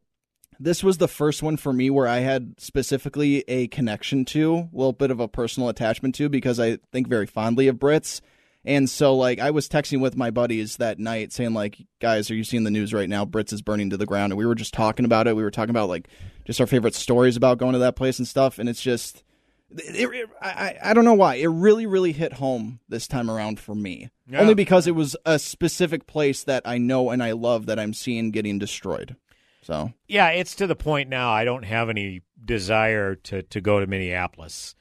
[0.59, 4.69] this was the first one for me where I had specifically a connection to, a
[4.71, 8.21] little bit of a personal attachment to, because I think very fondly of Brits.
[8.63, 12.35] And so, like, I was texting with my buddies that night saying, like, guys, are
[12.35, 13.25] you seeing the news right now?
[13.25, 14.31] Brits is burning to the ground.
[14.31, 15.35] And we were just talking about it.
[15.35, 16.09] We were talking about, like,
[16.45, 18.59] just our favorite stories about going to that place and stuff.
[18.59, 19.23] And it's just,
[19.71, 21.35] it, it, I, I don't know why.
[21.35, 24.11] It really, really hit home this time around for me.
[24.29, 24.41] Yeah.
[24.41, 27.93] Only because it was a specific place that I know and I love that I'm
[27.95, 29.15] seeing getting destroyed.
[29.63, 31.31] So, Yeah, it's to the point now.
[31.31, 34.75] I don't have any desire to, to go to Minneapolis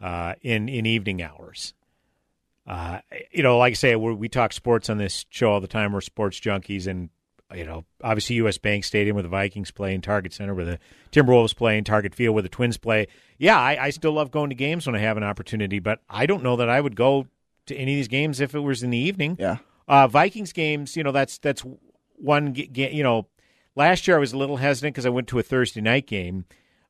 [0.00, 1.74] uh, in in evening hours.
[2.66, 2.98] Uh,
[3.30, 5.92] you know, like I say, we we talk sports on this show all the time.
[5.92, 7.10] We're sports junkies, and
[7.54, 8.58] you know, obviously U.S.
[8.58, 10.78] Bank Stadium where the Vikings play, and Target Center where the
[11.12, 13.06] Timberwolves play, and Target Field where the Twins play.
[13.38, 16.26] Yeah, I, I still love going to games when I have an opportunity, but I
[16.26, 17.26] don't know that I would go
[17.66, 19.36] to any of these games if it was in the evening.
[19.38, 19.58] Yeah.
[19.86, 21.62] Uh, Vikings games, you know, that's that's
[22.16, 22.56] one.
[22.56, 23.28] You know,
[23.76, 26.46] last year I was a little hesitant because I went to a Thursday night game,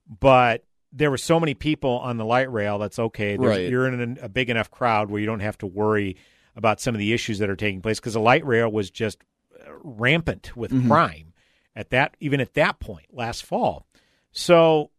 [0.08, 0.64] but
[0.96, 2.78] there were so many people on the light rail.
[2.78, 3.36] That's okay.
[3.36, 3.68] There's- Right.
[3.70, 6.16] You're in a big enough crowd where you don't have to worry
[6.56, 9.18] about some of the issues that are taking place because the light rail was just
[9.60, 10.86] uh, rampant with Mhm.
[10.88, 11.34] crime
[11.74, 13.86] at that even at that point last fall.
[14.32, 14.90] So,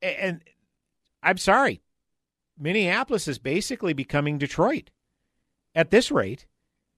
[0.00, 0.42] and
[1.22, 1.80] I'm sorry,
[2.58, 4.90] Minneapolis is basically becoming Detroit
[5.74, 6.46] at this rate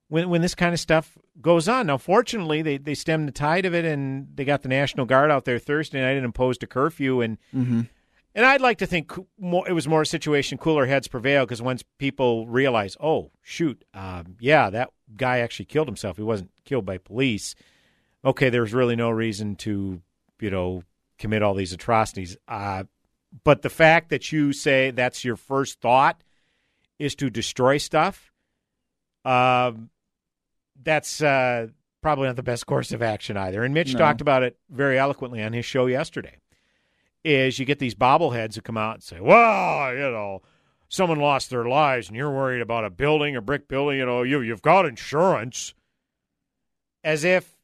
[0.08, 1.86] when when this kind of stuff goes on.
[1.88, 5.30] Now, fortunately, they they stemmed the tide of it, and they got the National Guard
[5.30, 7.20] out there Thursday night and imposed a curfew.
[7.20, 7.88] And Mhm.
[8.36, 11.62] And I'd like to think more, it was more a situation cooler heads prevail because
[11.62, 16.18] once people realize, oh shoot, um, yeah, that guy actually killed himself.
[16.18, 17.54] He wasn't killed by police.
[18.22, 20.02] Okay, there's really no reason to,
[20.38, 20.82] you know,
[21.18, 22.36] commit all these atrocities.
[22.46, 22.84] Uh,
[23.42, 26.22] but the fact that you say that's your first thought
[26.98, 28.30] is to destroy stuff,
[29.24, 29.88] um,
[30.82, 31.68] that's uh,
[32.02, 33.64] probably not the best course of action either.
[33.64, 33.98] And Mitch No.
[33.98, 36.36] talked about it very eloquently on his show yesterday.
[37.26, 40.42] Is you get these bobbleheads who come out and say, "Well, you know,
[40.88, 43.98] someone lost their lives, and you're worried about a building, a brick building.
[43.98, 45.74] You know, you you've got insurance."
[47.02, 47.56] As if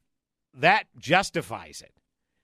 [0.53, 1.93] that justifies it.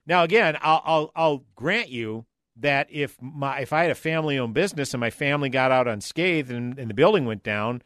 [0.05, 4.39] Now, again, I'll I'll, I'll grant you that if my if I had a family
[4.39, 7.81] owned business and my family got out unscathed and, and the building went down,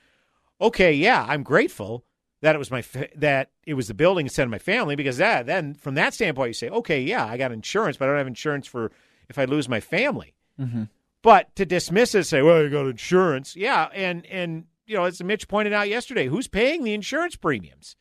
[0.62, 2.06] okay, yeah, I'm grateful
[2.42, 5.18] that it was my fa- that it was the building instead of my family because
[5.18, 8.20] that then from that standpoint you say, okay, yeah, I got insurance, but I don't
[8.20, 8.92] have insurance for
[9.30, 10.36] if I lose my family.
[10.60, 10.84] Mm-hmm.
[11.22, 15.24] But to dismiss it, say, well, you got insurance, yeah, and and you know, as
[15.24, 17.96] Mitch pointed out yesterday, who's paying the insurance premiums,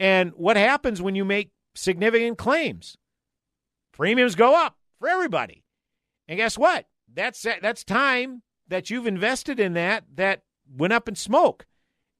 [0.00, 2.96] and what happens when you make significant claims?
[3.92, 5.64] Premiums go up for everybody,
[6.26, 6.86] and guess what?
[7.12, 10.42] That's that's time that you've invested in that that
[10.76, 11.66] went up in smoke,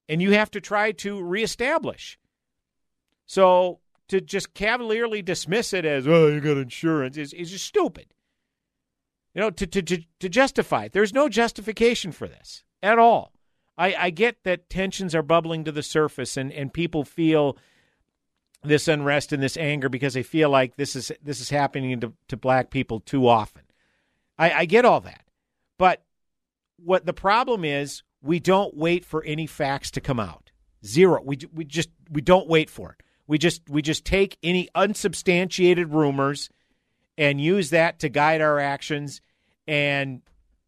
[0.08, 2.18] and you have to try to reestablish.
[3.26, 8.06] So to just cavalierly dismiss it as, oh, you got insurance is, is just stupid.
[9.34, 10.92] You know, to, to, to, to justify it.
[10.92, 13.32] There's no justification for this at all.
[13.78, 17.56] I, I get that tensions are bubbling to the surface and, and people feel
[18.62, 22.12] this unrest and this anger because they feel like this is this is happening to,
[22.28, 23.62] to black people too often.
[24.38, 25.24] I, I get all that.
[25.78, 26.02] But
[26.76, 30.50] what the problem is, we don't wait for any facts to come out.
[30.84, 31.22] Zero.
[31.24, 33.04] We we just we don't wait for it.
[33.26, 36.50] We just we just take any unsubstantiated rumors
[37.20, 39.20] and use that to guide our actions.
[39.68, 40.22] And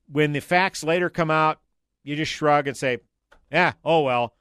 [0.06, 1.58] when the facts later come out,
[2.04, 2.98] you just shrug and say,
[3.50, 4.34] "Yeah, oh well,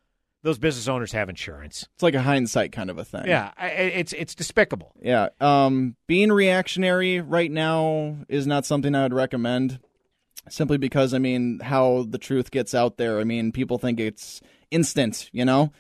[0.44, 3.26] those business owners have insurance." It's like a hindsight kind of a thing.
[3.26, 4.94] Yeah, it's it's despicable.
[5.02, 5.30] Yeah.
[5.40, 9.80] Um, being reactionary right now is not something I would recommend.
[10.50, 13.20] Simply because, I mean, how the truth gets out there.
[13.20, 15.30] I mean, people think it's instant.
[15.32, 15.72] You know,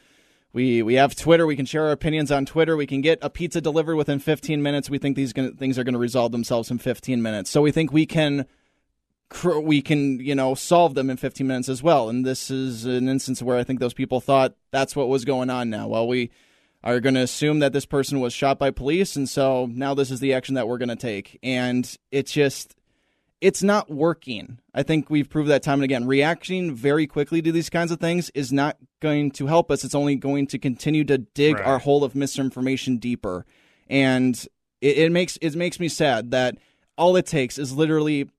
[0.53, 1.45] we we have Twitter.
[1.45, 2.75] We can share our opinions on Twitter.
[2.75, 4.89] We can get a pizza delivered within 15 minutes.
[4.89, 7.49] We think these gonna, things are going to resolve themselves in 15 minutes.
[7.49, 8.45] So we think we can
[9.61, 12.09] we can you know solve them in 15 minutes as well.
[12.09, 15.49] And this is an instance where I think those people thought that's what was going
[15.49, 15.69] on.
[15.69, 16.31] Now, well, we
[16.83, 20.11] are going to assume that this person was shot by police, and so now this
[20.11, 21.39] is the action that we're going to take.
[21.43, 22.75] And it's just
[23.41, 24.59] it's not working.
[24.73, 26.05] I think we've proved that time and again.
[26.07, 29.83] Reacting very quickly to these kinds of things is not going to help us.
[29.83, 31.65] It's only going to continue to dig Right.
[31.65, 33.45] our hole of misinformation deeper.
[33.89, 34.35] And
[34.79, 36.57] it, it makes it makes me sad that
[36.97, 38.29] all it takes is literally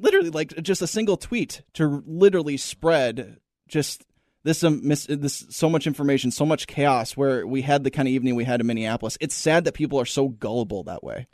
[0.00, 3.36] literally like just a single tweet to literally spread
[3.68, 4.04] just
[4.44, 8.08] this um, mis- this so much information, so much chaos where we had the kind
[8.08, 9.18] of evening we had in Minneapolis.
[9.20, 11.26] It's sad that people are so gullible that way.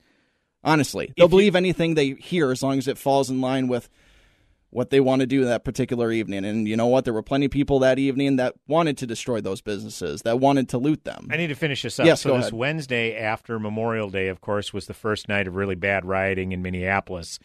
[0.64, 3.88] Honestly, they'll believe anything they hear as long as it falls in line with
[4.70, 6.44] what they want to do that particular evening.
[6.44, 7.04] And you know what?
[7.04, 10.68] There were plenty of people that evening that wanted to destroy those businesses, that wanted
[10.70, 11.28] to loot them.
[11.30, 12.06] I need to finish this up.
[12.06, 12.54] Yes, so go this ahead.
[12.54, 16.60] Wednesday after Memorial Day, of course, was the first night of really bad rioting in
[16.60, 17.38] Minneapolis,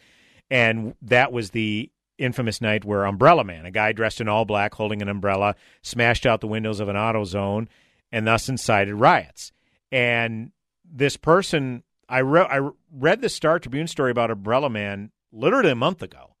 [0.50, 4.74] and that was the infamous night where Umbrella Man, a guy dressed in all black
[4.74, 7.68] holding an umbrella, smashed out the windows of an auto zone
[8.12, 9.52] and thus incited riots.
[9.90, 10.52] And
[10.84, 15.76] this person, I, re- I read the Star Tribune story about Umbrella Man literally a
[15.76, 16.34] month ago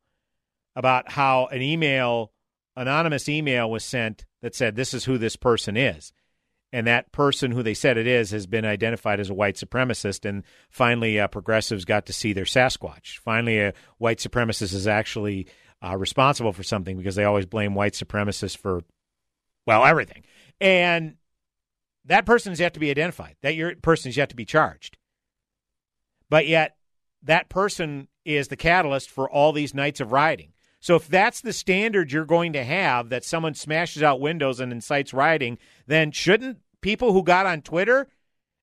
[0.76, 2.32] about how an email,
[2.76, 6.12] anonymous email, was sent that said, "This is who this person is."
[6.72, 10.28] and that person who they said it is has been identified as a white supremacist.
[10.28, 13.18] And finally, uh, progressives got to see their Sasquatch.
[13.18, 15.48] Finally, a white supremacist is actually
[15.84, 18.82] uh, responsible for something because they always blame white supremacists for,
[19.66, 20.22] well, everything.
[20.60, 21.16] And
[22.04, 23.36] that person has yet to be identified.
[23.42, 24.96] That your person has yet to be charged.
[26.30, 26.76] But yet,
[27.24, 30.52] that person is the catalyst for all these nights of rioting.
[30.78, 34.72] So if that's the standard you're going to have, that someone smashes out windows and
[34.72, 38.08] incites rioting, then shouldn't people who got on Twitter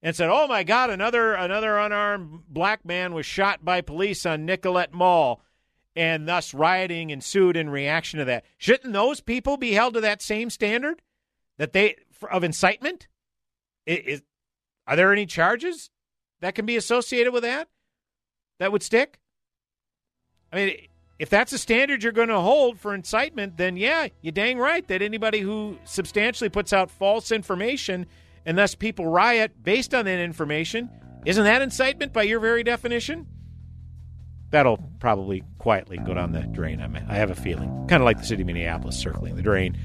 [0.02, 4.46] and said, "Oh my God, another another unarmed black man was shot by police on
[4.46, 5.44] Nicollet Mall,"
[5.96, 10.22] and thus rioting ensued in reaction to that, shouldn't those people be held to that
[10.22, 11.02] same standard
[11.58, 11.98] that they
[12.32, 13.08] of incitement?
[13.86, 14.24] Is,
[14.88, 15.92] are there any charges
[16.42, 17.68] that can be associated with that
[18.60, 19.20] that would stick?
[20.52, 20.78] I mean,
[21.20, 24.88] if that's a standard you're going to hold for incitement, then yeah, you're dang right
[24.88, 28.06] that anybody who substantially puts out false information
[28.46, 30.90] and thus people riot based on that information,
[31.26, 33.28] isn't that incitement by your very definition?
[34.50, 36.82] that'll probably quietly go down the drain.
[36.82, 39.42] I, mean, I have a feeling, kind of like the city of Minneapolis circling the
[39.42, 39.78] drain.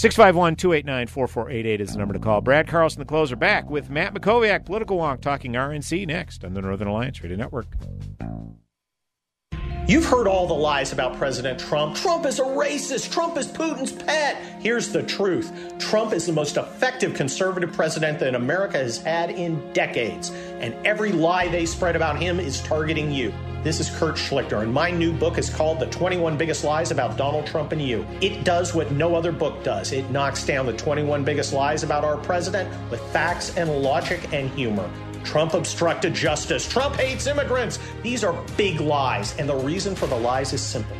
[0.00, 2.40] 651 289 4488 is the number to call.
[2.40, 6.62] Brad Carlson, the closer, back with Matt Mackowiak, Political Wonk, talking RNC next on the
[6.62, 7.66] Northern Alliance Radio Network.
[9.90, 11.96] You've heard all the lies about President Trump.
[11.96, 13.10] Trump is a racist.
[13.10, 14.36] Trump is Putin's pet.
[14.60, 15.50] Here's the truth
[15.80, 20.30] Trump is the most effective conservative president that America has had in decades.
[20.60, 23.34] And every lie they spread about him is targeting you.
[23.64, 27.16] This is Kurt Schlichter, and my new book is called The 21 Biggest Lies About
[27.16, 28.06] Donald Trump and You.
[28.20, 32.04] It does what no other book does it knocks down the 21 biggest lies about
[32.04, 34.88] our president with facts and logic and humor.
[35.24, 36.68] Trump obstructed justice.
[36.68, 37.78] Trump hates immigrants.
[38.02, 40.96] These are big lies, and the reason for the lies is simple.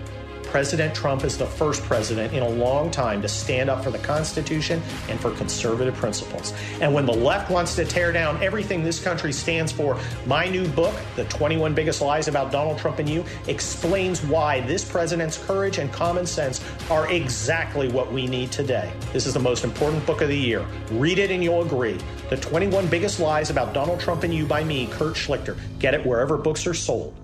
[0.51, 3.99] President Trump is the first president in a long time to stand up for the
[3.99, 6.53] Constitution and for conservative principles.
[6.81, 10.67] And when the left wants to tear down everything this country stands for, my new
[10.67, 15.79] book, The 21 Biggest Lies About Donald Trump and You, explains why this president's courage
[15.79, 16.61] and common sense
[16.91, 18.93] are exactly what we need today.
[19.13, 20.67] This is the most important book of the year.
[20.91, 21.97] Read it and you'll agree.
[22.29, 25.57] The 21 Biggest Lies About Donald Trump and You by me, Kurt Schlichter.
[25.79, 27.15] Get it wherever books are sold.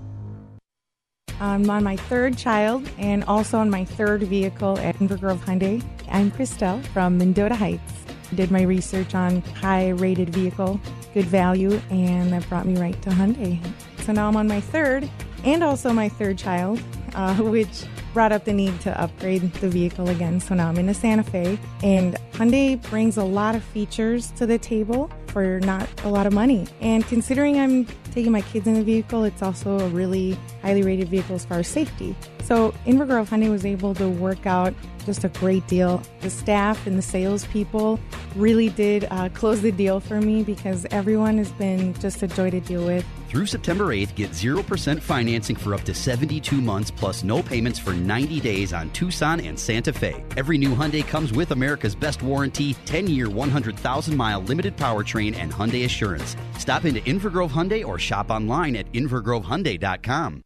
[1.39, 5.85] I'm on my third child and also on my third vehicle at Inver Grove Hyundai.
[6.09, 8.07] I'm Christelle from Mendota Heights.
[8.35, 10.81] Did my research on high rated vehicle,
[11.13, 13.61] good value, and that brought me right to Hyundai.
[14.01, 15.09] So now I'm on my third
[15.45, 16.81] and also my third child,
[17.15, 20.41] uh, which brought up the need to upgrade the vehicle again.
[20.41, 24.47] So now I'm in a Santa Fe, and Hyundai brings a lot of features to
[24.47, 26.67] the table for not a lot of money.
[26.81, 31.09] And considering I'm taking my kids in the vehicle, it's also a really highly rated
[31.09, 32.17] vehicle as far as safety.
[32.47, 34.73] So Inver Grove Hyundai was able to work out
[35.05, 36.01] just a great deal.
[36.21, 37.99] The staff and the salespeople
[38.37, 42.51] really did uh, close the deal for me because everyone has been just a joy
[42.51, 43.05] to deal with.
[43.29, 47.95] Through September 8th, get 0% financing for up to 72 months plus no payments for
[47.95, 50.23] 90 days on Tucson and Santa Fe.
[50.37, 55.53] Every new Hyundai comes with America's best warranty, 10 year, 100,000 mile limited powertrain, and
[55.53, 56.37] Hyundai Assurance.
[56.59, 60.46] Stop into Inver Grove Hyundai or shop online at invergrovehyundai.com.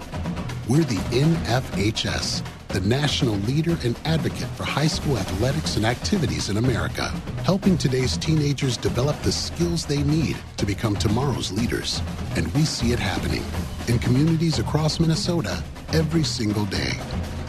[0.71, 6.55] We're the NFHS, the national leader and advocate for high school athletics and activities in
[6.55, 7.09] America,
[7.43, 12.01] helping today's teenagers develop the skills they need to become tomorrow's leaders.
[12.37, 13.43] And we see it happening
[13.89, 16.93] in communities across Minnesota every single day.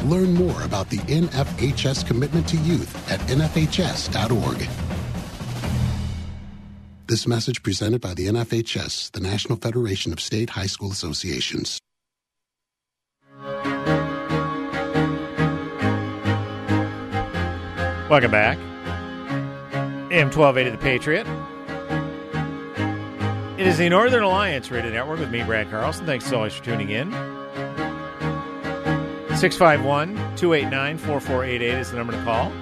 [0.03, 4.69] Learn more about the NFHS commitment to youth at nfhs.org.
[7.07, 11.79] This message presented by the NFHS, the National Federation of State High School Associations.
[18.09, 18.59] Welcome back.
[20.13, 21.27] AM 1280 The Patriot.
[23.59, 26.07] It is the Northern Alliance Radio Network with me, Brad Carlson.
[26.07, 27.11] Thanks so much for tuning in.
[29.37, 32.53] 651 289 4488 is the number to call.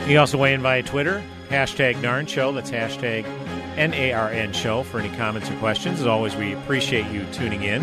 [0.00, 2.52] You can also weigh in via Twitter, hashtag NARN Show.
[2.52, 3.24] That's hashtag
[3.76, 6.00] N A R N Show for any comments or questions.
[6.00, 7.82] As always, we appreciate you tuning in.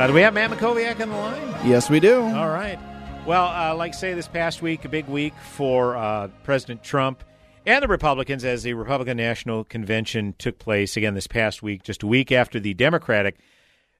[0.00, 1.54] Uh, do we have Matt Mackowiak on the line?
[1.62, 2.22] Yes, we do.
[2.22, 2.78] All right.
[3.26, 7.22] Well, uh, like say this past week, a big week for uh, President Trump
[7.66, 12.02] and the Republicans as the Republican National Convention took place again this past week, just
[12.02, 13.40] a week after the Democratic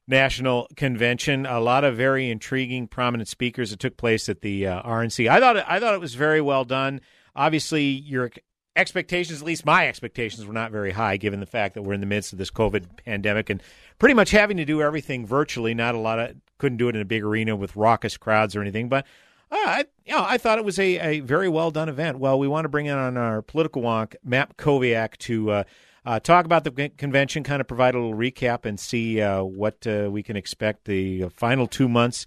[0.07, 1.45] National Convention.
[1.45, 5.29] A lot of very intriguing, prominent speakers that took place at the uh, RNC.
[5.29, 7.01] I thought it, I thought it was very well done.
[7.35, 8.31] Obviously, your
[8.75, 11.99] expectations, at least my expectations, were not very high, given the fact that we're in
[11.99, 13.61] the midst of this COVID pandemic and
[13.99, 15.73] pretty much having to do everything virtually.
[15.73, 18.61] Not a lot of couldn't do it in a big arena with raucous crowds or
[18.61, 19.05] anything, but
[19.51, 22.19] uh, I, you know, I thought it was a, a very well done event.
[22.19, 25.63] Well, we want to bring in on our political wonk, Matt Koviak, to uh,
[26.05, 29.85] uh, talk about the convention, kind of provide a little recap, and see uh, what
[29.85, 32.25] uh, we can expect the final two months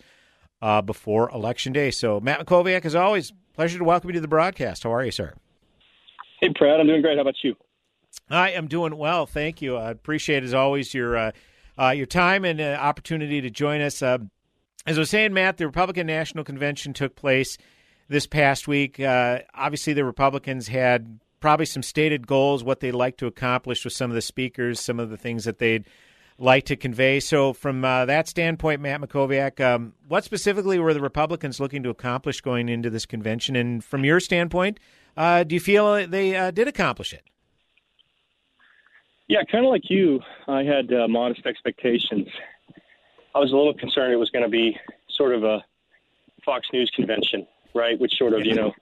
[0.60, 1.90] uh, before Election Day.
[1.90, 4.82] So, Matt Koviak, as always, pleasure to welcome you to the broadcast.
[4.82, 5.34] How are you, sir?
[6.40, 6.80] Hey, Brad.
[6.80, 7.16] I'm doing great.
[7.16, 7.56] How about you?
[8.30, 9.26] I am doing well.
[9.26, 9.76] Thank you.
[9.76, 14.02] I appreciate, as always, your uh, your time and uh, opportunity to join us.
[14.02, 14.18] Uh,
[14.86, 17.56] as I was saying, Matt, the Republican National Convention took place
[18.08, 19.00] this past week.
[19.00, 23.92] Uh, obviously, the Republicans had probably some stated goals, what they'd like to accomplish with
[23.92, 25.84] some of the speakers, some of the things that they'd
[26.38, 27.20] like to convey.
[27.20, 31.90] So, from uh, that standpoint, Matt Mackowiak, um, what specifically were the Republicans looking to
[31.90, 33.56] accomplish going into this convention?
[33.56, 34.78] And from your standpoint,
[35.16, 37.22] uh, do you feel they uh, did accomplish it?
[39.28, 42.28] Yeah, kind of like you, I had uh, modest expectations.
[43.34, 45.64] I was a little concerned it was going to be sort of a
[46.44, 47.98] Fox News convention, right?
[47.98, 48.72] Which sort of, you know,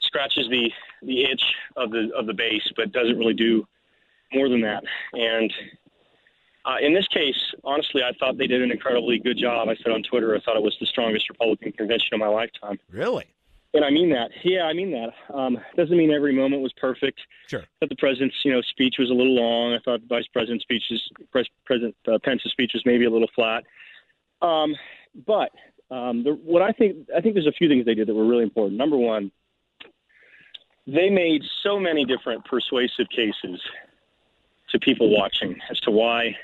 [0.00, 0.70] scratches the
[1.02, 1.42] the itch
[1.76, 3.66] of the of the base, but doesn't really do
[4.32, 4.82] more than that.
[5.12, 5.52] And
[6.64, 9.68] uh, in this case, honestly, I thought they did an incredibly good job.
[9.68, 12.78] I said on Twitter, I thought it was the strongest Republican convention of my lifetime.
[12.90, 13.26] Really?
[13.78, 14.32] And I mean that.
[14.42, 15.12] Yeah, I mean that.
[15.32, 17.20] Um, doesn't mean every moment was perfect.
[17.46, 17.62] Sure.
[17.80, 19.72] That the president's, you know, speech was a little long.
[19.72, 21.00] I thought the vice president's speeches,
[21.30, 23.62] Pres- President uh, Pence's speech was maybe a little flat.
[24.42, 24.74] Um,
[25.24, 25.52] but
[25.92, 28.26] um, the, what I think, I think there's a few things they did that were
[28.26, 28.76] really important.
[28.76, 29.30] Number one,
[30.88, 33.60] they made so many different persuasive cases
[34.70, 36.36] to people watching as to why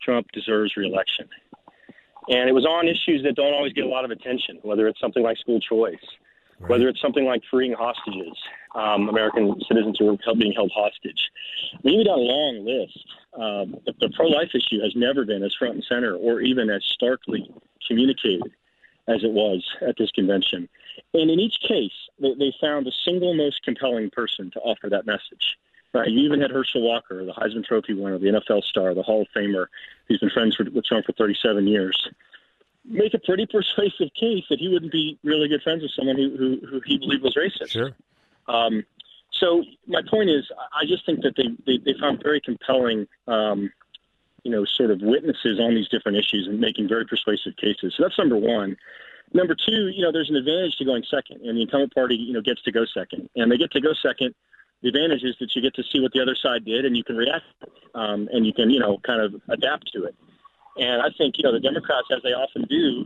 [0.00, 1.28] Trump deserves reelection.
[2.30, 5.00] And it was on issues that don't always get a lot of attention, whether it's
[5.00, 6.00] something like school choice,
[6.62, 6.70] right.
[6.70, 8.36] whether it's something like freeing hostages,
[8.74, 11.30] um, American citizens who are being held hostage.
[11.82, 13.06] Maybe a long list.
[13.34, 16.70] Um, the, the pro life issue has never been as front and center or even
[16.70, 17.50] as starkly
[17.86, 18.52] communicated
[19.08, 20.68] as it was at this convention.
[21.14, 25.06] And in each case, they, they found the single most compelling person to offer that
[25.06, 25.56] message.
[25.94, 26.08] Right.
[26.08, 29.28] You even had Herschel Walker, the Heisman Trophy winner, the NFL star, the Hall of
[29.36, 29.66] Famer,
[30.08, 32.08] who's been friends with Trump for 37 years,
[32.84, 36.36] make a pretty persuasive case that he wouldn't be really good friends with someone who,
[36.36, 37.70] who, who he believed was racist.
[37.70, 37.92] Sure.
[38.48, 38.84] Um,
[39.30, 43.72] so my point is, I just think that they, they, they found very compelling, um,
[44.42, 47.94] you know, sort of witnesses on these different issues and making very persuasive cases.
[47.96, 48.76] So that's number one.
[49.34, 52.34] Number two, you know, there's an advantage to going second, and the incumbent party, you
[52.34, 54.34] know, gets to go second, and they get to go second.
[54.82, 57.04] The advantage is that you get to see what the other side did, and you
[57.04, 57.46] can react,
[57.94, 60.14] um, and you can, you know, kind of adapt to it.
[60.76, 63.04] And I think, you know, the Democrats, as they often do,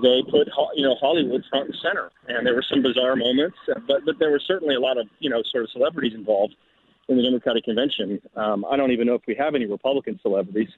[0.00, 2.10] they put, you know, Hollywood front and center.
[2.28, 5.28] And there were some bizarre moments, but but there were certainly a lot of, you
[5.30, 6.54] know, sort of celebrities involved
[7.08, 8.20] in the Democratic convention.
[8.36, 10.68] Um, I don't even know if we have any Republican celebrities.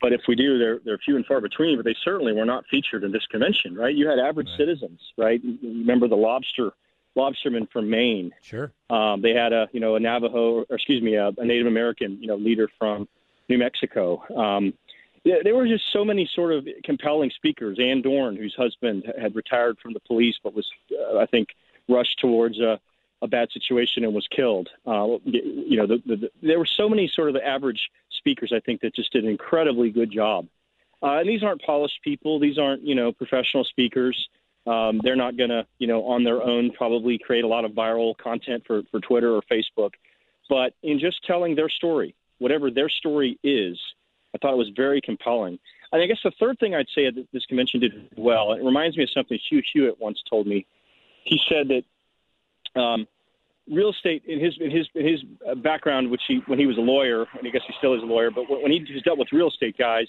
[0.00, 1.76] But if we do, they're they're few and far between.
[1.76, 3.94] But they certainly were not featured in this convention, right?
[3.94, 4.56] You had average right.
[4.56, 5.40] citizens, right?
[5.62, 6.72] remember the lobster
[7.16, 8.32] lobsterman from Maine.
[8.40, 8.72] Sure.
[8.88, 12.18] Um, they had a you know a Navajo, or excuse me, a, a Native American
[12.20, 13.08] you know leader from
[13.48, 14.22] New Mexico.
[14.34, 14.72] Um,
[15.24, 17.78] there were just so many sort of compelling speakers.
[17.80, 21.48] Ann Dorn, whose husband had retired from the police, but was, uh, I think,
[21.88, 22.80] rushed towards a,
[23.22, 24.68] a bad situation and was killed.
[24.86, 28.60] Uh, you know, the, the, there were so many sort of the average speakers, I
[28.60, 30.46] think, that just did an incredibly good job.
[31.02, 32.38] Uh, and these aren't polished people.
[32.38, 34.28] These aren't, you know, professional speakers.
[34.66, 37.72] Um, they're not going to, you know, on their own probably create a lot of
[37.72, 39.92] viral content for, for Twitter or Facebook.
[40.48, 43.78] But in just telling their story, whatever their story is,
[44.34, 45.58] I thought it was very compelling.
[45.92, 48.96] And I guess the third thing I'd say that this convention did well, it reminds
[48.96, 50.66] me of something Hugh Hewitt once told me.
[51.24, 53.06] He said that um,
[53.68, 55.22] real estate in his in his in his
[55.58, 58.06] background, which he when he was a lawyer, and I guess he still is a
[58.06, 60.08] lawyer, but when he's dealt with real estate guys,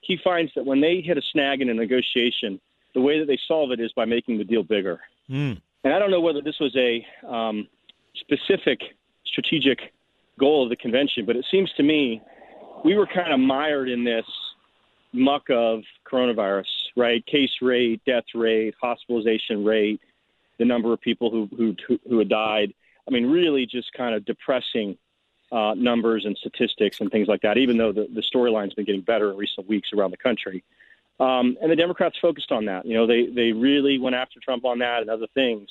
[0.00, 2.60] he finds that when they hit a snag in a negotiation,
[2.94, 5.00] the way that they solve it is by making the deal bigger.
[5.30, 5.60] Mm.
[5.84, 7.68] And I don't know whether this was a um,
[8.14, 8.80] specific
[9.24, 9.92] strategic
[10.38, 12.20] goal of the convention, but it seems to me
[12.84, 14.26] we were kind of mired in this
[15.12, 16.66] muck of coronavirus,
[16.96, 17.24] right?
[17.26, 20.00] Case rate, death rate, hospitalization rate,
[20.58, 21.48] the number of people who
[21.86, 22.74] who who had died.
[23.06, 24.96] I mean, really just kind of depressing
[25.50, 27.58] uh, numbers and statistics and things like that.
[27.58, 30.64] Even though the the storyline's been getting better in recent weeks around the country,
[31.20, 32.86] um, and the Democrats focused on that.
[32.86, 35.68] You know, they they really went after Trump on that and other things.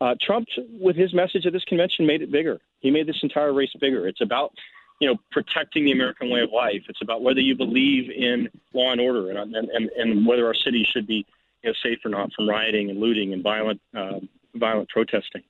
[0.00, 0.48] Uh, Trump,
[0.80, 2.58] with his message at this convention, made it bigger.
[2.80, 4.08] He made this entire race bigger.
[4.08, 4.54] It's about
[5.00, 6.82] you know, protecting the American way of life.
[6.88, 10.86] It's about whether you believe in law and order and and, and whether our city
[10.88, 11.26] should be
[11.62, 14.20] you know, safe or not from rioting and looting and violent uh,
[14.54, 15.42] violent protesting.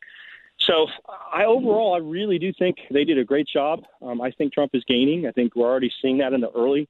[0.60, 0.86] So,
[1.32, 3.82] I overall, I really do think they did a great job.
[4.02, 5.26] Um, I think Trump is gaining.
[5.26, 6.86] I think we're already seeing that in the early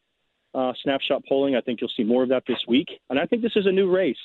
[0.54, 1.54] uh, snapshot polling.
[1.54, 3.72] I think you'll see more of that this week, and I think this is a
[3.72, 4.16] new race.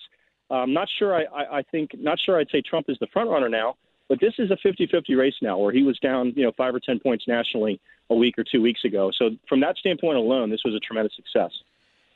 [0.50, 1.16] I'm um, not sure.
[1.16, 2.40] I, I, I think not sure.
[2.40, 3.76] I'd say Trump is the front runner now,
[4.08, 6.80] but this is a 50-50 race now, where he was down, you know, five or
[6.80, 7.80] ten points nationally
[8.10, 9.12] a week or two weeks ago.
[9.18, 11.51] So from that standpoint alone, this was a tremendous success.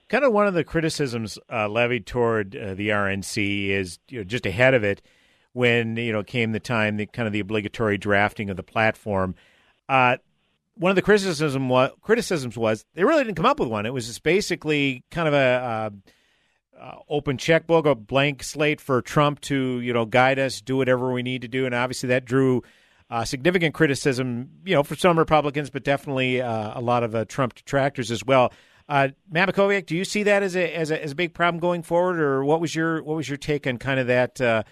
[0.07, 4.23] Kind of one of the criticisms uh, levied toward uh, the RNC is you know,
[4.23, 5.01] just ahead of it
[5.53, 9.35] when you know came the time, the kind of the obligatory drafting of the platform.
[9.87, 10.17] Uh,
[10.75, 13.85] one of the criticism was, criticisms was they really didn't come up with one.
[13.85, 15.93] It was just basically kind of a
[16.79, 21.11] uh, open checkbook, a blank slate for Trump to you know guide us, do whatever
[21.11, 22.63] we need to do, and obviously that drew
[23.09, 27.25] uh, significant criticism, you know, for some Republicans, but definitely uh, a lot of uh,
[27.25, 28.53] Trump detractors as well.
[28.87, 31.83] Uh, Mackowiak, do you see that as a, as a as a big problem going
[31.83, 34.63] forward, or what was your what was your take on kind of that uh,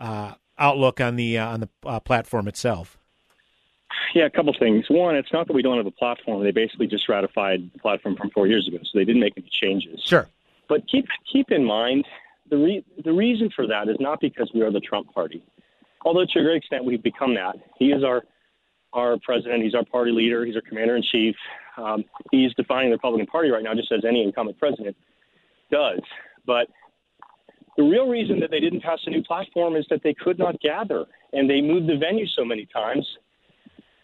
[0.00, 2.98] uh, outlook on the uh, on the uh, platform itself?
[4.14, 4.86] Yeah, a couple things.
[4.88, 6.42] One, it's not that we don't have a platform.
[6.42, 9.48] They basically just ratified the platform from four years ago, so they didn't make any
[9.50, 10.00] changes.
[10.02, 10.26] Sure.
[10.68, 12.04] But keep keep in mind
[12.50, 15.42] the re- the reason for that is not because we are the Trump party,
[16.04, 17.56] although to a great extent we've become that.
[17.78, 18.22] He is our
[18.92, 19.62] our president.
[19.62, 20.44] He's our party leader.
[20.44, 21.34] He's our commander in chief.
[21.76, 24.96] Um, he's defining the Republican Party right now, just as any incumbent president
[25.70, 26.00] does.
[26.46, 26.68] But
[27.76, 30.58] the real reason that they didn't pass a new platform is that they could not
[30.60, 33.06] gather, and they moved the venue so many times.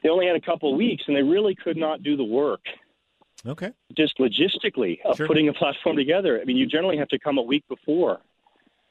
[0.02, 2.60] They only had a couple of weeks, and they really could not do the work
[3.46, 3.72] Okay.
[3.94, 5.26] just logistically of Sure.
[5.26, 6.40] putting a platform together.
[6.40, 8.20] I mean, you generally have to come a week before,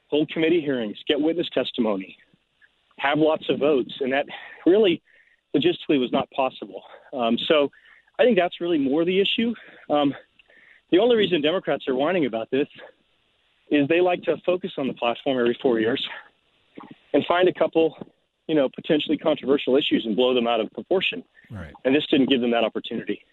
[0.08, 2.16] hold committee hearings, get witness testimony,
[2.98, 4.26] have lots of votes, and that
[4.66, 5.00] really
[5.56, 6.84] logistically was not possible.
[7.12, 7.70] Um, so
[8.18, 9.54] I think that's really more the issue.
[9.88, 10.14] Um,
[10.90, 12.68] the only reason Democrats are whining about this
[13.70, 16.06] is they like to focus on the platform every four years
[17.14, 17.96] and find a couple,
[18.46, 21.24] you know, potentially controversial issues and blow them out of proportion.
[21.50, 21.72] Right.
[21.84, 23.24] And this didn't give them that opportunity.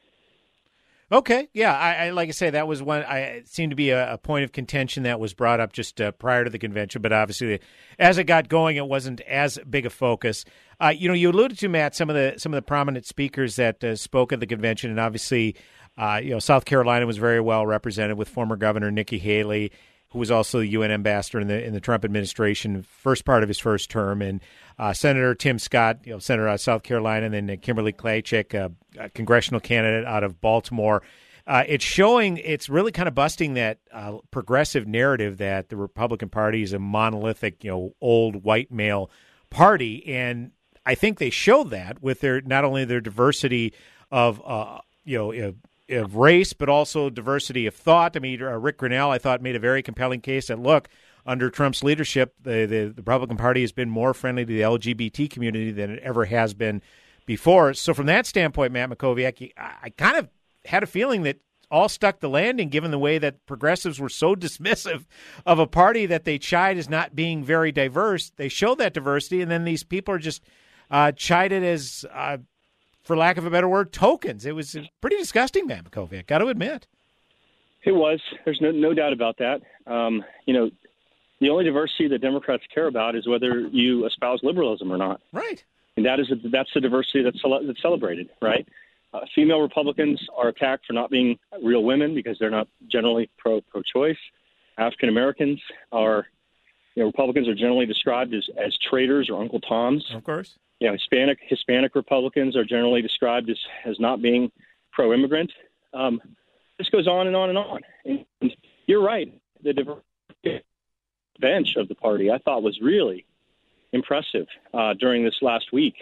[1.12, 3.04] Okay, yeah, I, I like I say that was one.
[3.04, 6.12] I seemed to be a, a point of contention that was brought up just uh,
[6.12, 7.62] prior to the convention, but obviously,
[7.98, 10.46] as it got going, it wasn't as big a focus.
[10.80, 13.56] Uh, you know, you alluded to Matt some of the some of the prominent speakers
[13.56, 15.56] that uh, spoke at the convention, and obviously,
[15.98, 19.72] uh, you know, South Carolina was very well represented with former Governor Nikki Haley,
[20.12, 23.50] who was also the UN ambassador in the in the Trump administration, first part of
[23.50, 24.42] his first term, and
[24.78, 27.94] uh, Senator Tim Scott, you know, Senator out of South Carolina, and then uh, Kimberly
[27.94, 31.04] Klacik, uh, a congressional candidate out of Baltimore.
[31.46, 36.30] Uh, it's showing, it's really kind of busting that uh, progressive narrative that the Republican
[36.30, 39.10] Party is a monolithic, you know, old white male
[39.50, 40.52] party, and
[40.86, 43.74] I think they show that with their not only their diversity
[44.12, 45.54] of, uh, you know.
[45.90, 48.16] Of, race, but also diversity of thought.
[48.16, 50.88] I mean, uh, Ric Grenell, I thought, made a very compelling case that look,
[51.26, 55.30] under Trump's leadership, the, the, the Republican Party has been more friendly to the LGBT
[55.30, 56.82] community than it ever has been
[57.26, 57.74] before.
[57.74, 60.30] So, from that standpoint, Matt Mackowiak, I, I kind of
[60.66, 61.40] had a feeling that
[61.72, 65.06] all stuck the landing given the way that progressives were so dismissive
[65.46, 68.32] of a party that they chide as not being very diverse.
[68.36, 70.44] They show that diversity, and then these people are just
[70.90, 72.38] uh, chided as, uh,
[73.10, 74.46] for lack of a better word, tokens.
[74.46, 76.86] It was pretty disgusting, Mackowiak, got to admit.
[77.84, 78.22] It was.
[78.46, 79.62] There's no, no doubt about that.
[79.88, 80.70] Um, you know,
[81.42, 85.22] the only diversity that Democrats care about is whether you espouse liberalism or not.
[85.34, 85.66] Right.
[85.98, 88.68] And that is that's the diversity that's, that's celebrated, right?
[89.12, 93.62] Uh, female Republicans are attacked for not being real women because they're not generally pro
[93.62, 94.20] pro choice.
[94.78, 95.60] African Americans
[95.92, 96.28] are,
[96.94, 100.06] you know, Republicans are generally described as as traitors or Uncle Toms.
[100.14, 100.60] Of course.
[100.80, 104.52] You know, Hispanic Hispanic Republicans are generally described as as not being
[104.92, 105.52] pro immigrant.
[105.94, 106.22] Um,
[106.78, 107.82] this goes on and on and on.
[108.06, 108.56] And
[108.88, 109.34] you're right.
[109.64, 110.64] The diversity
[111.40, 113.26] bench of the party I thought was really
[113.92, 115.96] impressive uh, during this last week.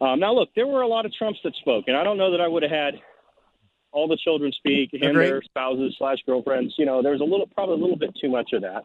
[0.00, 2.30] Um, now, look, there were a lot of Trumps that spoke, and I don't know
[2.32, 2.94] that I would have had
[3.92, 5.26] all the children speak and Agreed.
[5.26, 6.74] their spouses slash girlfriends.
[6.76, 8.84] You know, there was a little, probably a little bit too much of that.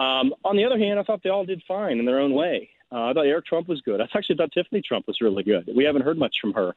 [0.00, 2.70] Um, on the other hand, I thought they all did fine in their own way.
[2.96, 4.00] Uh, I thought Eric Trump was good.
[4.00, 5.68] I actually thought Tiffany Trump was really good.
[5.76, 6.74] We haven't heard much from her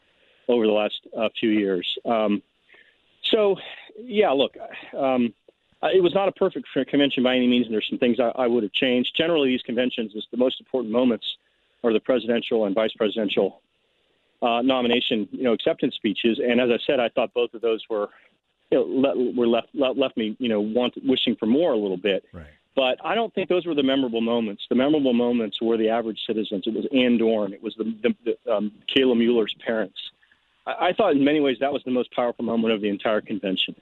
[0.50, 1.88] over the last uh, few years.
[2.04, 2.44] Um,
[3.24, 3.56] so,
[3.98, 4.56] yeah, look,
[4.98, 5.34] um,
[5.84, 8.48] it was not a perfect convention by any means, and there's some things I, I
[8.48, 9.16] would have changed.
[9.16, 11.26] Generally, these conventions, is the most important moments
[11.86, 13.62] are the presidential and vice presidential
[14.42, 16.40] uh, nomination, you know, acceptance speeches.
[16.46, 18.10] And as I said, I thought both of those were,
[18.72, 21.78] you know, le- were left le- left me, you know, want wishing for more a
[21.78, 22.26] little bit.
[22.34, 22.48] Right.
[22.76, 24.64] But I don't think those were the memorable moments.
[24.70, 26.64] The memorable moments were the average citizens.
[26.66, 27.54] It was Ann Dorn.
[27.54, 28.16] It was the, the,
[28.46, 29.98] the um, Kayla Mueller's parents.
[30.66, 33.22] I, I thought in many ways that was the most powerful moment of the entire
[33.22, 33.76] convention.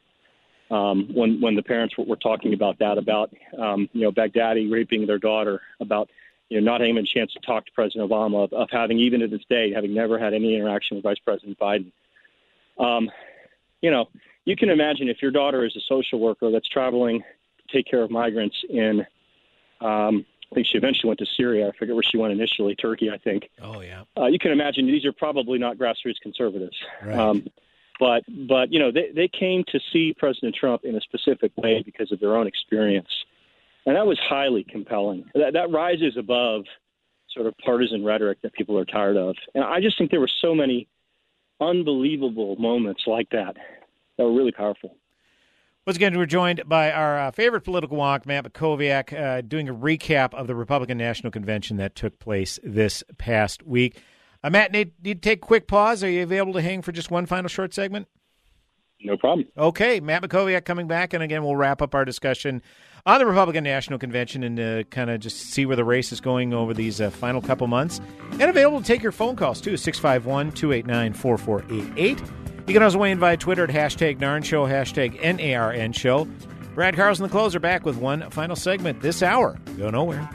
[0.70, 4.70] Um, when when the parents were, were talking about that, about um, you know Baghdadi
[4.70, 6.10] raping their daughter, about
[6.50, 9.22] you know not having a chance to talk to President Obama, of, of having even
[9.22, 11.92] to this day having never had any interaction with Vice President Biden.
[12.78, 13.10] Um,
[13.82, 14.10] you know,
[14.44, 17.24] you can imagine if your daughter is a social worker that's traveling
[17.72, 19.02] take care of migrants in,
[19.82, 21.68] um, I think she eventually went to Syria.
[21.68, 23.50] I forget where she went initially, Turkey, I think.
[23.62, 24.04] Oh yeah.
[24.18, 26.78] Uh, you can imagine these are probably not grassroots conservatives.
[27.04, 27.18] Right.
[27.18, 27.48] Um,
[28.00, 31.82] but but you know they they came to see President Trump in a specific way
[31.84, 33.10] because of their own experience,
[33.86, 35.26] and that was highly compelling.
[35.34, 36.66] That that rises above
[37.34, 40.30] sort of partisan rhetoric that people are tired of, and I just think there were
[40.42, 40.88] so many
[41.60, 43.58] unbelievable moments like that
[44.18, 44.96] that were really powerful.
[45.88, 49.74] Once again, we're joined by our uh, favorite political wonk, Matt Mackowiak, uh, doing a
[49.74, 54.02] recap of the Republican National Convention that took place this past week.
[54.44, 56.04] Uh, Matt, need, need to take a quick pause.
[56.04, 58.10] Are you available to hang for just one final short segment?
[59.00, 59.48] No problem.
[59.58, 62.62] Okay, Matt Mackowiak coming back, and again, we'll wrap up our discussion
[63.06, 66.20] on the Republican National Convention and uh, kind of just see where the race is
[66.20, 68.02] going over these uh, final couple months.
[68.32, 72.47] And available to take your phone calls too, 651 289 4488.
[72.68, 76.28] You can also weigh in via Twitter at hashtag NARN Show, hashtag NARN Show.
[76.76, 79.58] Brad Carlson, and the closer, back with one final segment this hour.
[79.78, 80.30] Go nowhere.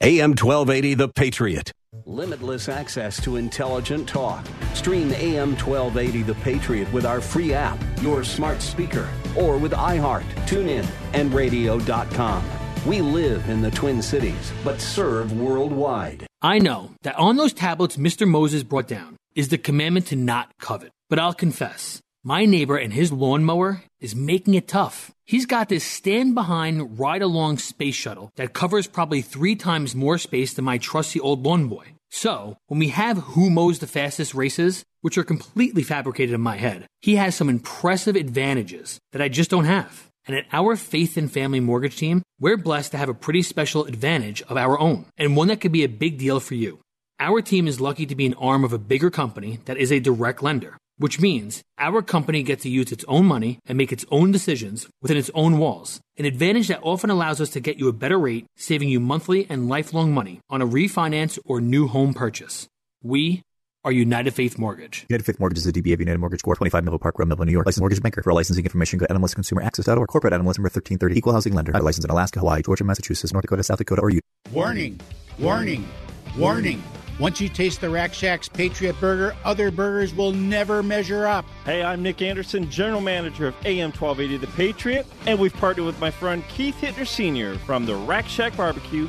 [0.00, 1.72] AM 1280, The Patriot.
[2.06, 4.46] Limitless access to intelligent talk.
[4.72, 10.24] Stream AM 1280 The Patriot with our free app, your smart speaker, or with iHeart,
[10.46, 12.42] TuneIn, and radio.com.
[12.86, 16.27] We live in the Twin Cities, but serve worldwide.
[16.40, 18.28] I know that on those tablets Mr.
[18.28, 20.92] Moses brought down is the commandment to not covet.
[21.10, 25.10] But I'll confess, my neighbor and his lawnmower is making it tough.
[25.24, 30.16] He's got this stand behind, ride along space shuttle that covers probably three times more
[30.16, 31.94] space than my trusty old lawn boy.
[32.10, 36.56] So, when we have who mows the fastest races, which are completely fabricated in my
[36.56, 40.07] head, he has some impressive advantages that I just don't have.
[40.28, 43.86] And at our Faith and Family Mortgage team, we're blessed to have a pretty special
[43.86, 46.80] advantage of our own, and one that could be a big deal for you.
[47.18, 50.00] Our team is lucky to be an arm of a bigger company that is a
[50.00, 54.04] direct lender, which means our company gets to use its own money and make its
[54.10, 55.98] own decisions within its own walls.
[56.18, 59.46] An advantage that often allows us to get you a better rate, saving you monthly
[59.48, 62.68] and lifelong money on a refinance or new home purchase.
[63.02, 63.42] We
[63.88, 65.06] are United Faith Mortgage.
[65.08, 66.58] United Faith Mortgage is a DBA of United Mortgage Corp.
[66.58, 67.64] 25 Melville Park Road, Melville, New York.
[67.64, 68.22] Licensed mortgage banker.
[68.22, 70.08] For licensing information, go to NMLSconsumeraccess.org.
[70.08, 71.16] Corporate NMLS number 1330.
[71.16, 71.72] Equal housing lender.
[71.72, 74.26] Licensed in Alaska, Hawaii, Georgia, Massachusetts, North Dakota, South Dakota, or Utah.
[74.52, 75.00] Warning,
[75.38, 75.88] warning,
[76.36, 76.82] warning.
[77.18, 81.46] Once you taste the Rack Shack's Patriot Burger, other burgers will never measure up.
[81.64, 85.98] Hey, I'm Nick Anderson, General Manager of AM 1280 The Patriot, and we've partnered with
[85.98, 87.58] my friend Keith Hittner Sr.
[87.60, 89.08] from the Rack Shack Barbecue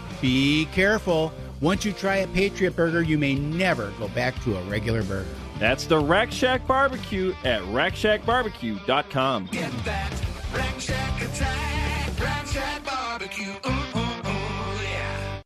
[0.21, 1.33] Be careful.
[1.61, 5.27] Once you try a Patriot Burger, you may never go back to a regular burger.
[5.59, 9.45] That's the Rack Shack Barbecue at rackshackbarbecue.com.
[9.51, 10.21] Get that
[10.55, 13.53] Rack Shack attack, Rack Shack barbecue.
[13.65, 15.41] Ooh, ooh, ooh, yeah.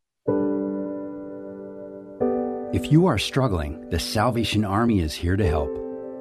[2.73, 5.69] If you are struggling, the Salvation Army is here to help.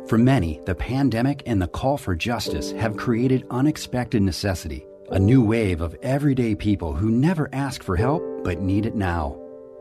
[0.09, 5.43] For many, the pandemic and the call for justice have created unexpected necessity, a new
[5.43, 9.37] wave of everyday people who never ask for help but need it now.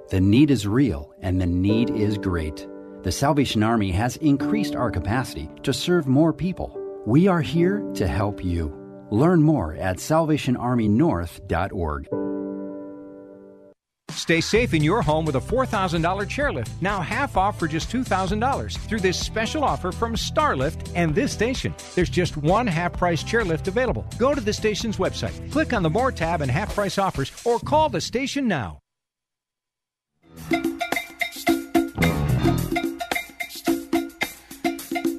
[0.10, 2.68] The need is real and the need is great.
[3.04, 6.78] The Salvation Army has increased our capacity to serve more people.
[7.06, 8.78] We are here to help you.
[9.12, 12.23] Learn more at salvationarmynorth.org.
[14.16, 18.78] Stay safe in your home with a $4,000 chairlift, now half off for just $2,000
[18.78, 21.74] through this special offer from Starlift and this station.
[21.96, 24.06] There's just one half price chairlift available.
[24.18, 27.60] Go to the station's website, click on the More tab and half price offers, or
[27.60, 28.80] call the station now.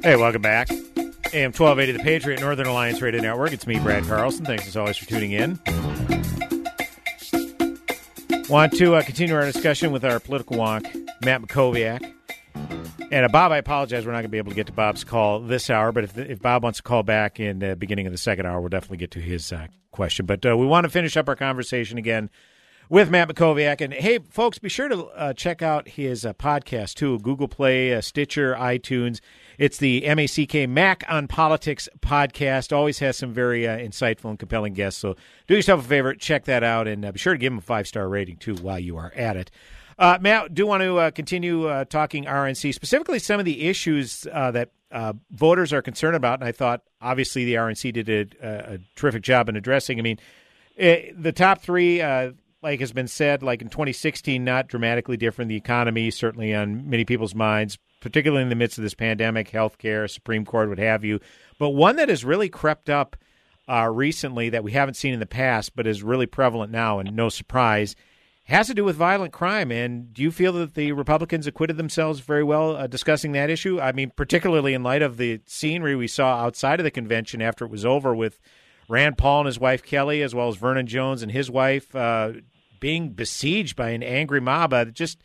[0.03, 0.71] Hey, welcome back.
[1.33, 3.53] AM 1280, the Patriot Northern Alliance Radio Network.
[3.53, 4.45] It's me, Brad Carlson.
[4.45, 5.59] Thanks as always for tuning in.
[8.49, 10.85] Want to uh, continue our discussion with our political wonk,
[11.25, 12.13] Matt Mackowiak.
[13.11, 14.05] And uh, Bob, I apologize.
[14.05, 16.19] We're not going to be able to get to Bob's call this hour, but if,
[16.19, 18.99] if Bob wants to call back in the beginning of the second hour, we'll definitely
[18.99, 20.27] get to his uh, question.
[20.27, 22.29] But uh, we want to finish up our conversation again
[22.89, 23.81] with Matt Mackowiak.
[23.81, 27.95] And hey, folks, be sure to uh, check out his uh, podcast too Google Play,
[27.95, 29.21] uh, Stitcher, iTunes.
[29.59, 32.75] It's the MACK Mac on Politics podcast.
[32.75, 35.01] Always has some very uh, insightful and compelling guests.
[35.01, 35.17] So
[35.47, 37.63] do yourself a favor, check that out, and uh, be sure to give him a
[37.63, 39.51] five star rating too while you are at it.
[39.97, 44.71] Uh, Matt, do want to continue talking RNC, specifically some of the issues that
[45.31, 46.41] voters are concerned about.
[46.41, 50.01] And I thought, obviously, the RNC did a, a terrific job in addressing.
[50.01, 50.19] I mean,
[50.77, 52.03] it, the top three,
[52.65, 55.51] like has been said, like in 2016, not dramatically different.
[55.51, 60.11] The economy, certainly on many people's minds, particularly in the midst of this pandemic, healthcare,
[60.11, 61.21] Supreme Court, what have you.
[61.59, 63.17] But one that has really crept up
[63.69, 67.15] uh, recently that we haven't seen in the past, but is really prevalent now, and
[67.15, 67.95] no surprise,
[68.45, 69.71] has to do with violent crime.
[69.71, 73.79] And do you feel that the Republicans acquitted themselves very well uh, discussing that issue?
[73.79, 77.67] I mean, particularly in light of the scenery we saw outside of the convention after
[77.67, 78.41] it was over with
[78.89, 82.33] Rand Paul and his wife Kelley, as well as Vernon Jones and his wife, uh,
[82.85, 84.75] being besieged by an angry mob.
[84.75, 85.23] Uh, just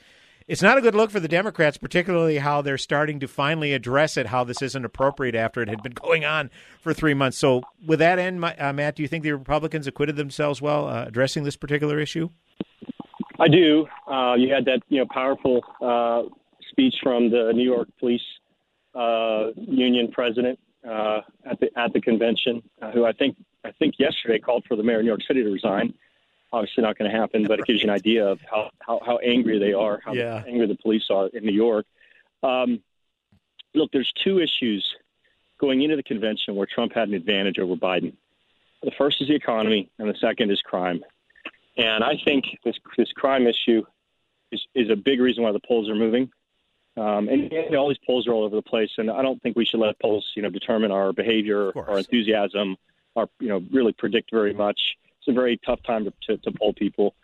[0.47, 4.16] it's not a good look for the Democrats, particularly how they're starting to finally address
[4.16, 7.38] it, how this isn't appropriate after it had been going on for three months.
[7.38, 11.03] So, with that end, uh, Matt, do you think the Republicans acquitted themselves well uh,
[11.07, 12.30] addressing this particular issue?
[13.41, 13.88] I do.
[14.10, 16.34] Uh, you had that, you know, powerful uh,
[16.70, 18.22] speech from the New York Police
[18.95, 20.57] uh, Union president
[20.88, 23.36] uh, at the at the convention, who I think
[23.66, 25.93] I think yesterday called for the mayor of New York City to resign.
[26.52, 29.18] Obviously, not going to happen, but it gives you an idea of how, how, how
[29.18, 30.43] angry they are, how Yeah.
[30.47, 31.86] angry the police are in New York.
[32.41, 32.82] Um,
[33.76, 34.95] look, there's two issues
[35.60, 38.14] going into the convention where Trump had an advantage over Biden.
[38.82, 41.04] The first is the economy, and the second is crime.
[41.78, 43.84] And I think this this crime issue
[44.52, 46.32] is, is a big reason why the polls are moving.
[46.97, 49.56] Um, and, and all these polls are all over the place, and I don't think
[49.56, 52.76] we should let polls, you know, determine our behavior, our enthusiasm,
[53.16, 54.97] our, you know, really predict very much.
[55.20, 57.15] It's a very tough time to, to, to poll people,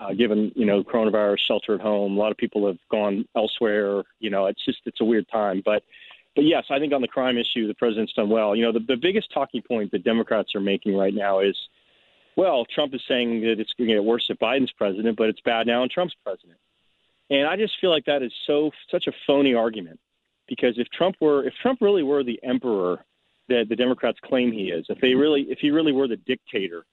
[0.00, 2.16] uh, given you know coronavirus, shelter at home.
[2.16, 4.02] A lot of people have gone elsewhere.
[4.20, 5.62] You know, it's just it's a weird time.
[5.64, 5.82] But
[6.34, 8.56] but yes, I think on the crime issue, the president's done well.
[8.56, 11.56] You know, the, the biggest talking point that Democrats are making right now is,
[12.36, 15.40] well, Trump is saying that it's going to get worse if Biden's president, but it's
[15.40, 16.58] bad now and Trump's president.
[17.30, 20.00] And I just feel like that is so such a phony argument
[20.48, 23.04] because if Trump were if Trump really were the emperor
[23.48, 26.84] that the Democrats claim he is, if they really if he really were the dictator,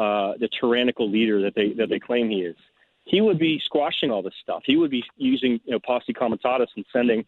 [0.00, 2.56] uh, the tyrannical leader that they that they claim he is,
[3.04, 4.62] he would be squashing all this stuff.
[4.64, 7.26] He would be using you know posse comitatus and sending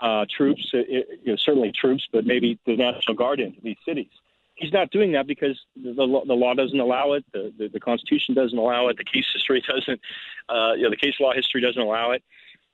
[0.00, 4.08] uh, troops, uh, you know, certainly troops, but maybe the National Guard into these cities.
[4.54, 7.24] He's not doing that because the, the, law- the law doesn't allow it.
[7.32, 8.96] The, the, the Constitution doesn't allow it.
[8.96, 10.00] The case history doesn't.
[10.48, 12.22] Uh, you know, the case law history doesn't allow it.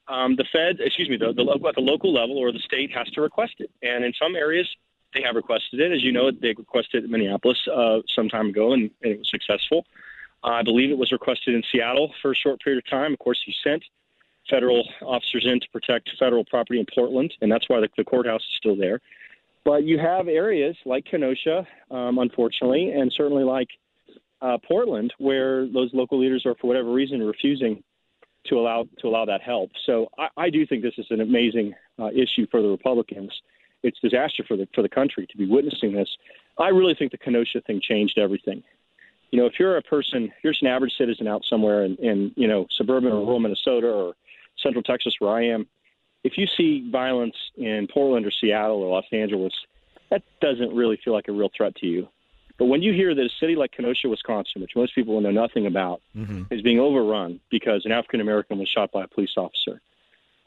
[0.06, 3.08] Um, the Fed, excuse me, the, the at the local level or the state has
[3.10, 4.68] to request it, and in some areas
[5.14, 5.92] they have requested it.
[5.92, 9.18] As you know, they requested it in Minneapolis uh, some time ago, and, and it
[9.18, 9.84] was successful.
[10.42, 13.12] I believe it was requested in Seattle for a short period of time.
[13.12, 13.84] Of course, he sent
[14.48, 18.40] federal officers in to protect federal property in Portland, and that's why the, the courthouse
[18.40, 19.00] is still there.
[19.64, 23.68] But you have areas like Kenosha, um, unfortunately, and certainly like
[24.40, 27.82] uh, Portland, where those local leaders are, for whatever reason, refusing
[28.46, 29.70] to allow to allow that help.
[29.84, 33.30] So I, I do think this is an amazing uh, issue for the Republicans.
[33.82, 36.08] It's disaster for the for the country to be witnessing this.
[36.58, 38.62] I really think the Kenosha thing changed everything.
[39.30, 41.96] You know, if you're a person, if you're just an average citizen out somewhere in,
[41.96, 44.14] in you know suburban or rural Minnesota or
[44.58, 45.66] central Texas where I am,
[46.24, 49.54] if you see violence in Portland or Seattle or Los Angeles,
[50.10, 52.08] that doesn't really feel like a real threat to you.
[52.58, 55.30] But when you hear that a city like Kenosha, Wisconsin, which most people will know
[55.30, 56.52] nothing about, Mm-hmm.
[56.52, 59.80] is being overrun because an African American was shot by a police officer,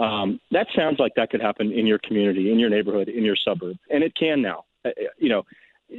[0.03, 3.35] um, that sounds like that could happen in your community, in your neighborhood, in your
[3.35, 4.65] suburb, and it can now.
[4.85, 5.43] Uh, you know,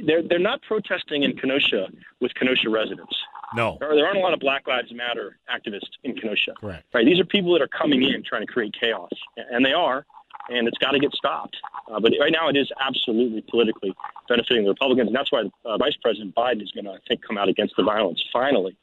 [0.05, 1.87] they're they're not protesting in Kenosha
[2.21, 3.15] with Kenosha residents.
[3.55, 3.77] No.
[3.79, 6.53] There, there aren't a lot of Black Lives Matter activists in Kenosha.
[6.59, 6.85] Correct.
[6.93, 7.05] Right.
[7.05, 10.05] These are people that are coming in trying to create chaos, and they are,
[10.49, 11.57] and it's got to get stopped.
[11.89, 13.93] Uh, but right now, it is absolutely politically
[14.27, 17.25] benefiting the Republicans, and that's why uh, Vice President Biden is going to, I think,
[17.25, 18.77] come out against the violence finally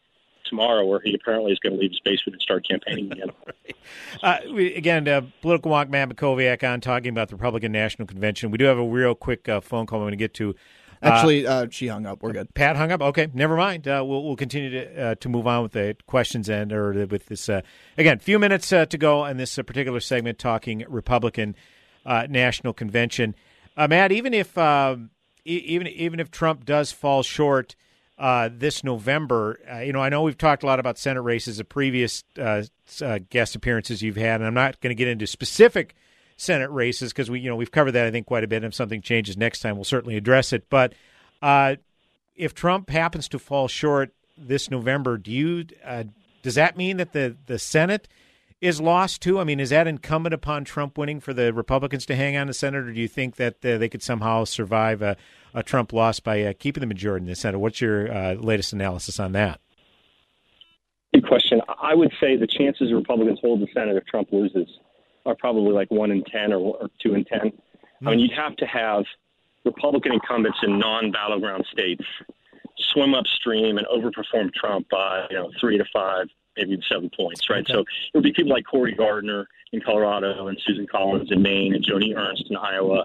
[0.53, 3.31] tomorrow, where he apparently is going to leave his basement and start campaigning again.
[4.23, 8.51] Uh, we, again, uh, political wonk Matt Mackowiak on talking about the Republican National Convention.
[8.53, 10.51] We do have a real quick uh, phone call I'm going to get to.
[11.03, 12.23] Uh, Actually, uh, she hung up.
[12.23, 12.55] We're good.
[12.55, 13.03] Pat hung up.
[13.03, 13.89] Okay, never mind.
[13.89, 17.27] Uh, we'll we'll continue to uh, to move on with the questions and or with
[17.27, 17.63] this uh,
[17.99, 18.21] again.
[18.21, 21.57] Few minutes uh, to go in this uh, particular segment, talking Republican
[22.07, 23.35] uh, National Convention.
[23.77, 25.11] Uh, Matt, even if um,
[25.45, 27.75] e- even even if Trump does fall short
[28.19, 31.57] uh, this November, uh, you know, I know we've talked a lot about Senate races
[31.57, 32.63] the previous uh,
[33.01, 35.95] uh, guest appearances you've had, and I'm not going to get into specific
[36.37, 38.57] Senate races because we, you know, we've covered that I think quite a bit.
[38.57, 40.69] And if something changes next time, we'll certainly address it.
[40.69, 40.95] But
[41.41, 41.77] uh,
[42.37, 46.05] if Trump happens to fall short this November, do you uh,
[46.43, 48.09] does that mean that the the Senate
[48.61, 49.41] is lost too?
[49.41, 52.55] I mean, is that incumbent upon Trump winning for the Republicans to hang on the
[52.55, 55.17] Senate, or do you think that they could somehow survive a
[55.61, 57.59] Trump loss by uh, keeping the majority in the Senate?
[57.59, 59.61] What's your uh, latest analysis on that?
[61.13, 61.61] Good question.
[61.83, 64.69] I would say the chances Republicans hold the Senate if Trump loses
[65.27, 67.53] are probably like one in ten or, or two in ten.
[68.05, 69.05] I mean, you'd have to have
[69.65, 72.05] Republican incumbents in non-battleground states
[72.93, 76.27] swim upstream and overperform Trump by you know three to five,
[76.57, 77.67] maybe seven points, right?
[77.69, 81.75] So it would be people like Cory Gardner in Colorado and Susan Collins in Maine
[81.75, 83.05] and Joni Ernst in Iowa.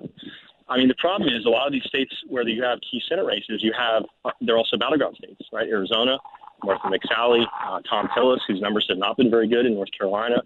[0.69, 3.25] I mean, the problem is a lot of these states where you have key Senate
[3.25, 4.03] races, you have
[4.41, 5.67] they're also battleground states, right?
[5.67, 6.17] Arizona,
[6.63, 10.41] Martha McSally, uh, Thom Tillis, whose numbers have not been very good in North Carolina.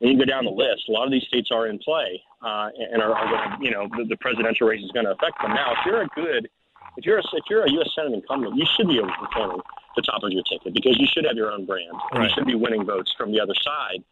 [0.00, 0.88] And you go down the list.
[0.88, 3.70] A lot of these states are in play, uh, and are, are going to, you
[3.70, 5.54] know, the, the presidential race is going to affect them.
[5.54, 6.48] Now, if you're a good,
[6.98, 7.88] if you're a, if you're a U.S.
[7.94, 9.60] Senate incumbent, you should be overperforming
[9.96, 11.88] the top of your ticket because you should have your own brand.
[12.12, 12.28] And Right.
[12.28, 14.04] You should be winning votes from the other side.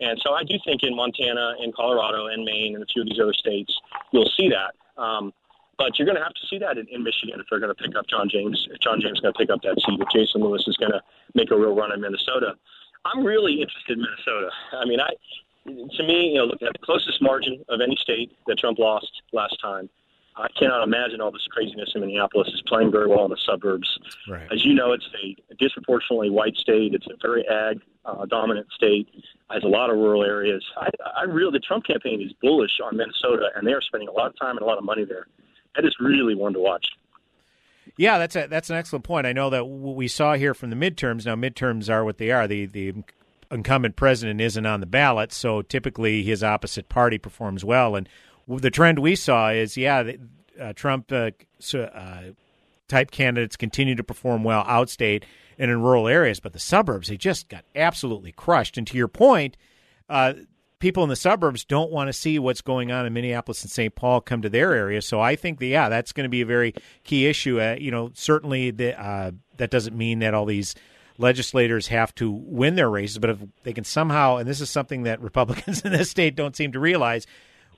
[0.00, 3.08] And so I do think in Montana and Colorado and Maine and a few of
[3.08, 3.72] these other states,
[4.12, 4.74] you'll see that.
[4.96, 5.32] Um,
[5.78, 7.82] but you're going to have to see that in, in Michigan if they're going to
[7.82, 8.68] pick up John James.
[8.70, 10.92] If John James is going to pick up that seat, if Jason Lewis is going
[10.92, 11.00] to
[11.34, 12.54] make a real run in Minnesota.
[13.04, 14.50] I'm really interested in Minnesota.
[14.72, 15.10] I mean, I
[15.64, 19.22] to me, you know, look at the closest margin of any state that Trump lost
[19.32, 19.88] last time.
[20.36, 23.98] I cannot imagine all this craziness in Minneapolis is playing very well in the suburbs.
[24.28, 24.48] Right.
[24.50, 26.94] As you know, it's a disproportionately white state.
[26.94, 29.08] It's a very ag uh, dominant state.
[29.50, 30.64] Has a lot of rural areas.
[30.78, 34.12] I, I really, the Trump campaign is bullish on Minnesota, and they are spending a
[34.12, 35.26] lot of time and a lot of money there.
[35.76, 36.86] That is really one to watch.
[37.98, 39.26] Yeah, that's a, that's an excellent point.
[39.26, 41.26] I know that what we saw here from the midterms.
[41.26, 42.48] Now, midterms are what they are.
[42.48, 42.94] The the
[43.50, 47.94] incumbent president isn't on the ballot, so typically his opposite party performs well.
[47.94, 48.08] And
[48.48, 50.12] the trend we saw is, yeah,
[50.60, 51.30] uh, Trump uh,
[51.74, 52.22] uh,
[52.88, 55.24] type candidates continue to perform well outstate
[55.58, 58.76] and in rural areas, but the suburbs they just got absolutely crushed.
[58.76, 59.56] And to your point,
[60.08, 60.34] uh,
[60.78, 63.94] people in the suburbs don't want to see what's going on in Minneapolis and St.
[63.94, 65.00] Paul come to their area.
[65.00, 66.74] So I think that yeah, that's going to be a very
[67.04, 67.60] key issue.
[67.60, 70.74] Uh, you know, certainly the, uh, that doesn't mean that all these
[71.18, 75.04] legislators have to win their races, but if they can somehow, and this is something
[75.04, 77.26] that Republicans in this state don't seem to realize.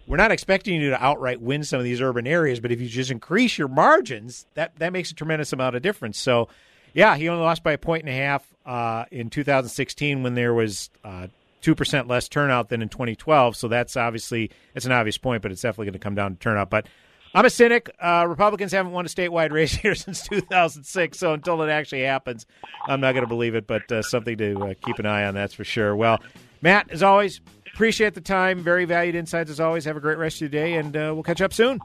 [0.07, 2.89] We're not expecting you to outright win some of these urban areas, but if you
[2.89, 6.19] just increase your margins, that, that makes a tremendous amount of difference.
[6.19, 6.49] So,
[6.93, 10.53] yeah, he only lost by a point and a half uh, in 2016 when there
[10.53, 11.29] was uh,
[11.65, 13.57] two percent less turnout than in 2012.
[13.57, 16.39] So that's obviously it's an obvious point, but it's definitely going to come down to
[16.39, 16.69] turnout.
[16.69, 16.87] But
[17.35, 17.91] I'm a cynic.
[17.99, 22.47] Uh, Republicans haven't won a statewide race here since 2006, so until it actually happens,
[22.87, 23.67] I'm not going to believe it.
[23.67, 25.97] But uh, something to uh, keep an eye on, that's for sure.
[25.97, 26.21] Well,
[26.63, 27.41] Matt, as always,
[27.75, 28.61] appreciate the time.
[28.61, 29.85] Very valued insights as always.
[29.85, 31.81] Have a great rest of your day, and uh, we'll catch up soon.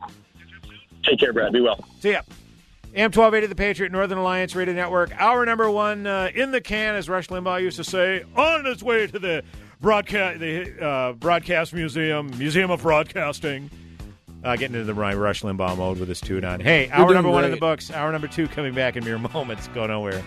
[1.04, 1.52] Take care, Brad.
[1.52, 1.84] Be well.
[2.00, 2.22] See ya.
[2.96, 5.12] AM 1280, the Patriot Northern Alliance Radio Network.
[5.20, 8.82] Our number one uh, in the can, as Rush Limbaugh used to say, on its
[8.82, 9.44] way to the
[9.80, 13.70] broadcast, the uh, broadcast museum, Museum of Broadcasting.
[14.44, 16.62] Uh, getting into the Ryan Rush Limbaugh mode with this tune on.
[16.62, 17.92] Hey, You're hour doing number one in the books.
[17.92, 19.68] Hour number two coming back in mere moments.
[19.70, 20.24] Go nowhere.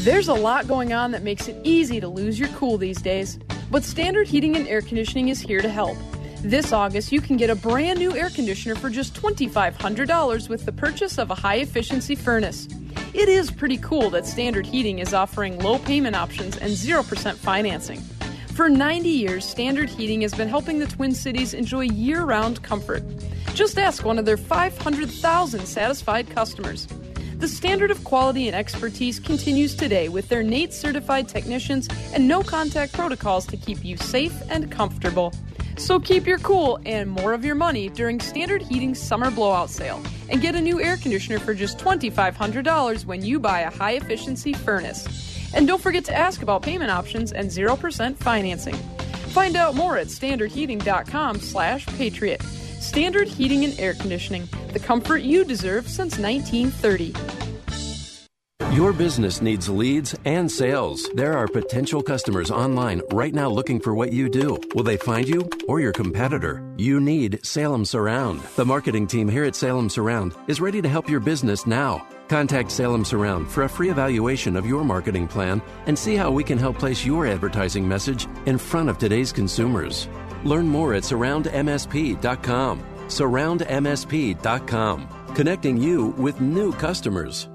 [0.00, 3.38] There's a lot going on that makes it easy to lose your cool these days,
[3.70, 5.98] but Standard Heating and Air Conditioning is here to help.
[6.38, 10.72] This August, you can get a brand new air conditioner for just $2,500 with the
[10.72, 12.66] purchase of a high efficiency furnace.
[13.12, 18.00] It is pretty cool that Standard Heating is offering low payment options and 0% financing.
[18.54, 23.02] For 90 years, Standard Heating has been helping the Twin Cities enjoy year round comfort.
[23.52, 26.88] Just ask one of their 500,000 satisfied customers.
[27.40, 32.42] The standard of quality and expertise continues today with their NATE certified technicians and no
[32.42, 35.32] contact protocols to keep you safe and comfortable.
[35.78, 40.02] So keep your cool and more of your money during Standard Heating's summer blowout sale
[40.28, 44.52] and get a new air conditioner for just $2,500 when you buy a high efficiency
[44.52, 45.06] furnace.
[45.54, 48.76] And don't forget to ask about payment options and 0% financing.
[49.32, 52.42] Find out more at standardheating.com slash patriot.
[52.80, 57.14] Standard Heating and Air Conditioning, the comfort you deserve since 1930.
[58.74, 61.10] Your business needs leads and sales.
[61.14, 64.58] There are potential customers online right now looking for what you do.
[64.74, 66.64] Will they find you or your competitor?
[66.78, 68.40] You need Salem Surround.
[68.56, 72.06] The marketing team here at Salem Surround is ready to help your business now.
[72.28, 76.44] Contact Salem Surround for a free evaluation of your marketing plan and see how we
[76.44, 80.08] can help place your advertising message in front of today's consumers.
[80.44, 82.84] Learn more at surroundmsp.com.
[83.08, 87.48] Surroundmsp.com, connecting you with new customers.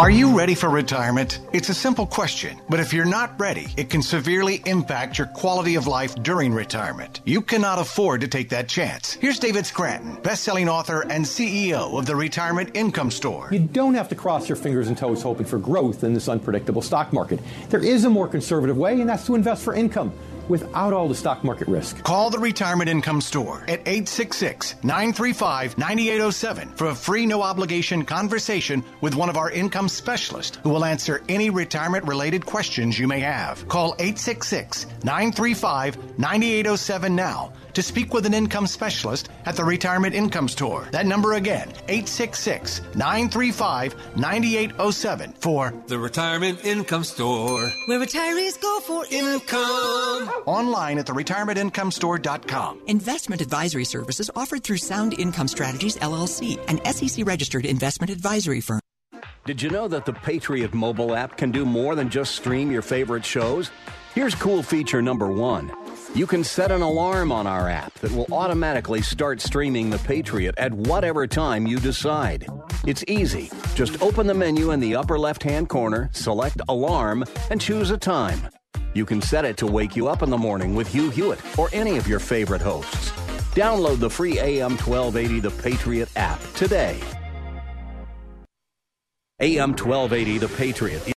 [0.00, 1.38] Are you ready for retirement?
[1.52, 5.76] It's a simple question, but if you're not ready, it can severely impact your quality
[5.76, 7.20] of life during retirement.
[7.24, 9.14] You cannot afford to take that chance.
[9.14, 13.48] Here's David Scranton, best-selling author and CEO of the Retirement Income Store.
[13.52, 16.82] You don't have to cross your fingers and toes hoping for growth in this unpredictable
[16.82, 17.38] stock market.
[17.70, 20.12] There is a more conservative way, and that's to invest for income
[20.48, 22.02] without all the stock market risk.
[22.02, 28.84] Call the Retirement Income Store at 866 935 9807 for a free, no obligation conversation
[29.00, 33.20] with one of our income specialists who will answer any retirement related questions you may
[33.20, 33.66] have.
[33.68, 40.48] Call 866 935 9807 now to speak with an income specialist at the Retirement Income
[40.48, 40.88] Store.
[40.92, 47.70] That number again, 866 935 9807 for The Retirement Income Store.
[47.86, 50.28] Where retirees go for income.
[50.46, 52.82] online at the retirementincomestore.com.
[52.86, 58.80] Investment advisory services offered through Sound Income Strategies LLC, an SEC registered investment advisory firm.
[59.44, 62.80] Did you know that the Patriot mobile app can do more than just stream your
[62.80, 63.70] favorite shows?
[64.14, 65.70] Here's cool feature number one.
[66.14, 70.54] You can set an alarm on our app that will automatically start streaming The Patriot
[70.58, 72.46] at whatever time you decide.
[72.86, 73.50] It's easy.
[73.74, 77.98] Just open the menu in the upper left hand corner, select Alarm, and choose a
[77.98, 78.48] time.
[78.94, 81.68] You can set it to wake you up in the morning with Hugh Hewitt or
[81.72, 83.10] any of your favorite hosts.
[83.56, 87.00] Download the free AM 1280 The Patriot app today.
[89.40, 91.08] AM 1280 The Patriot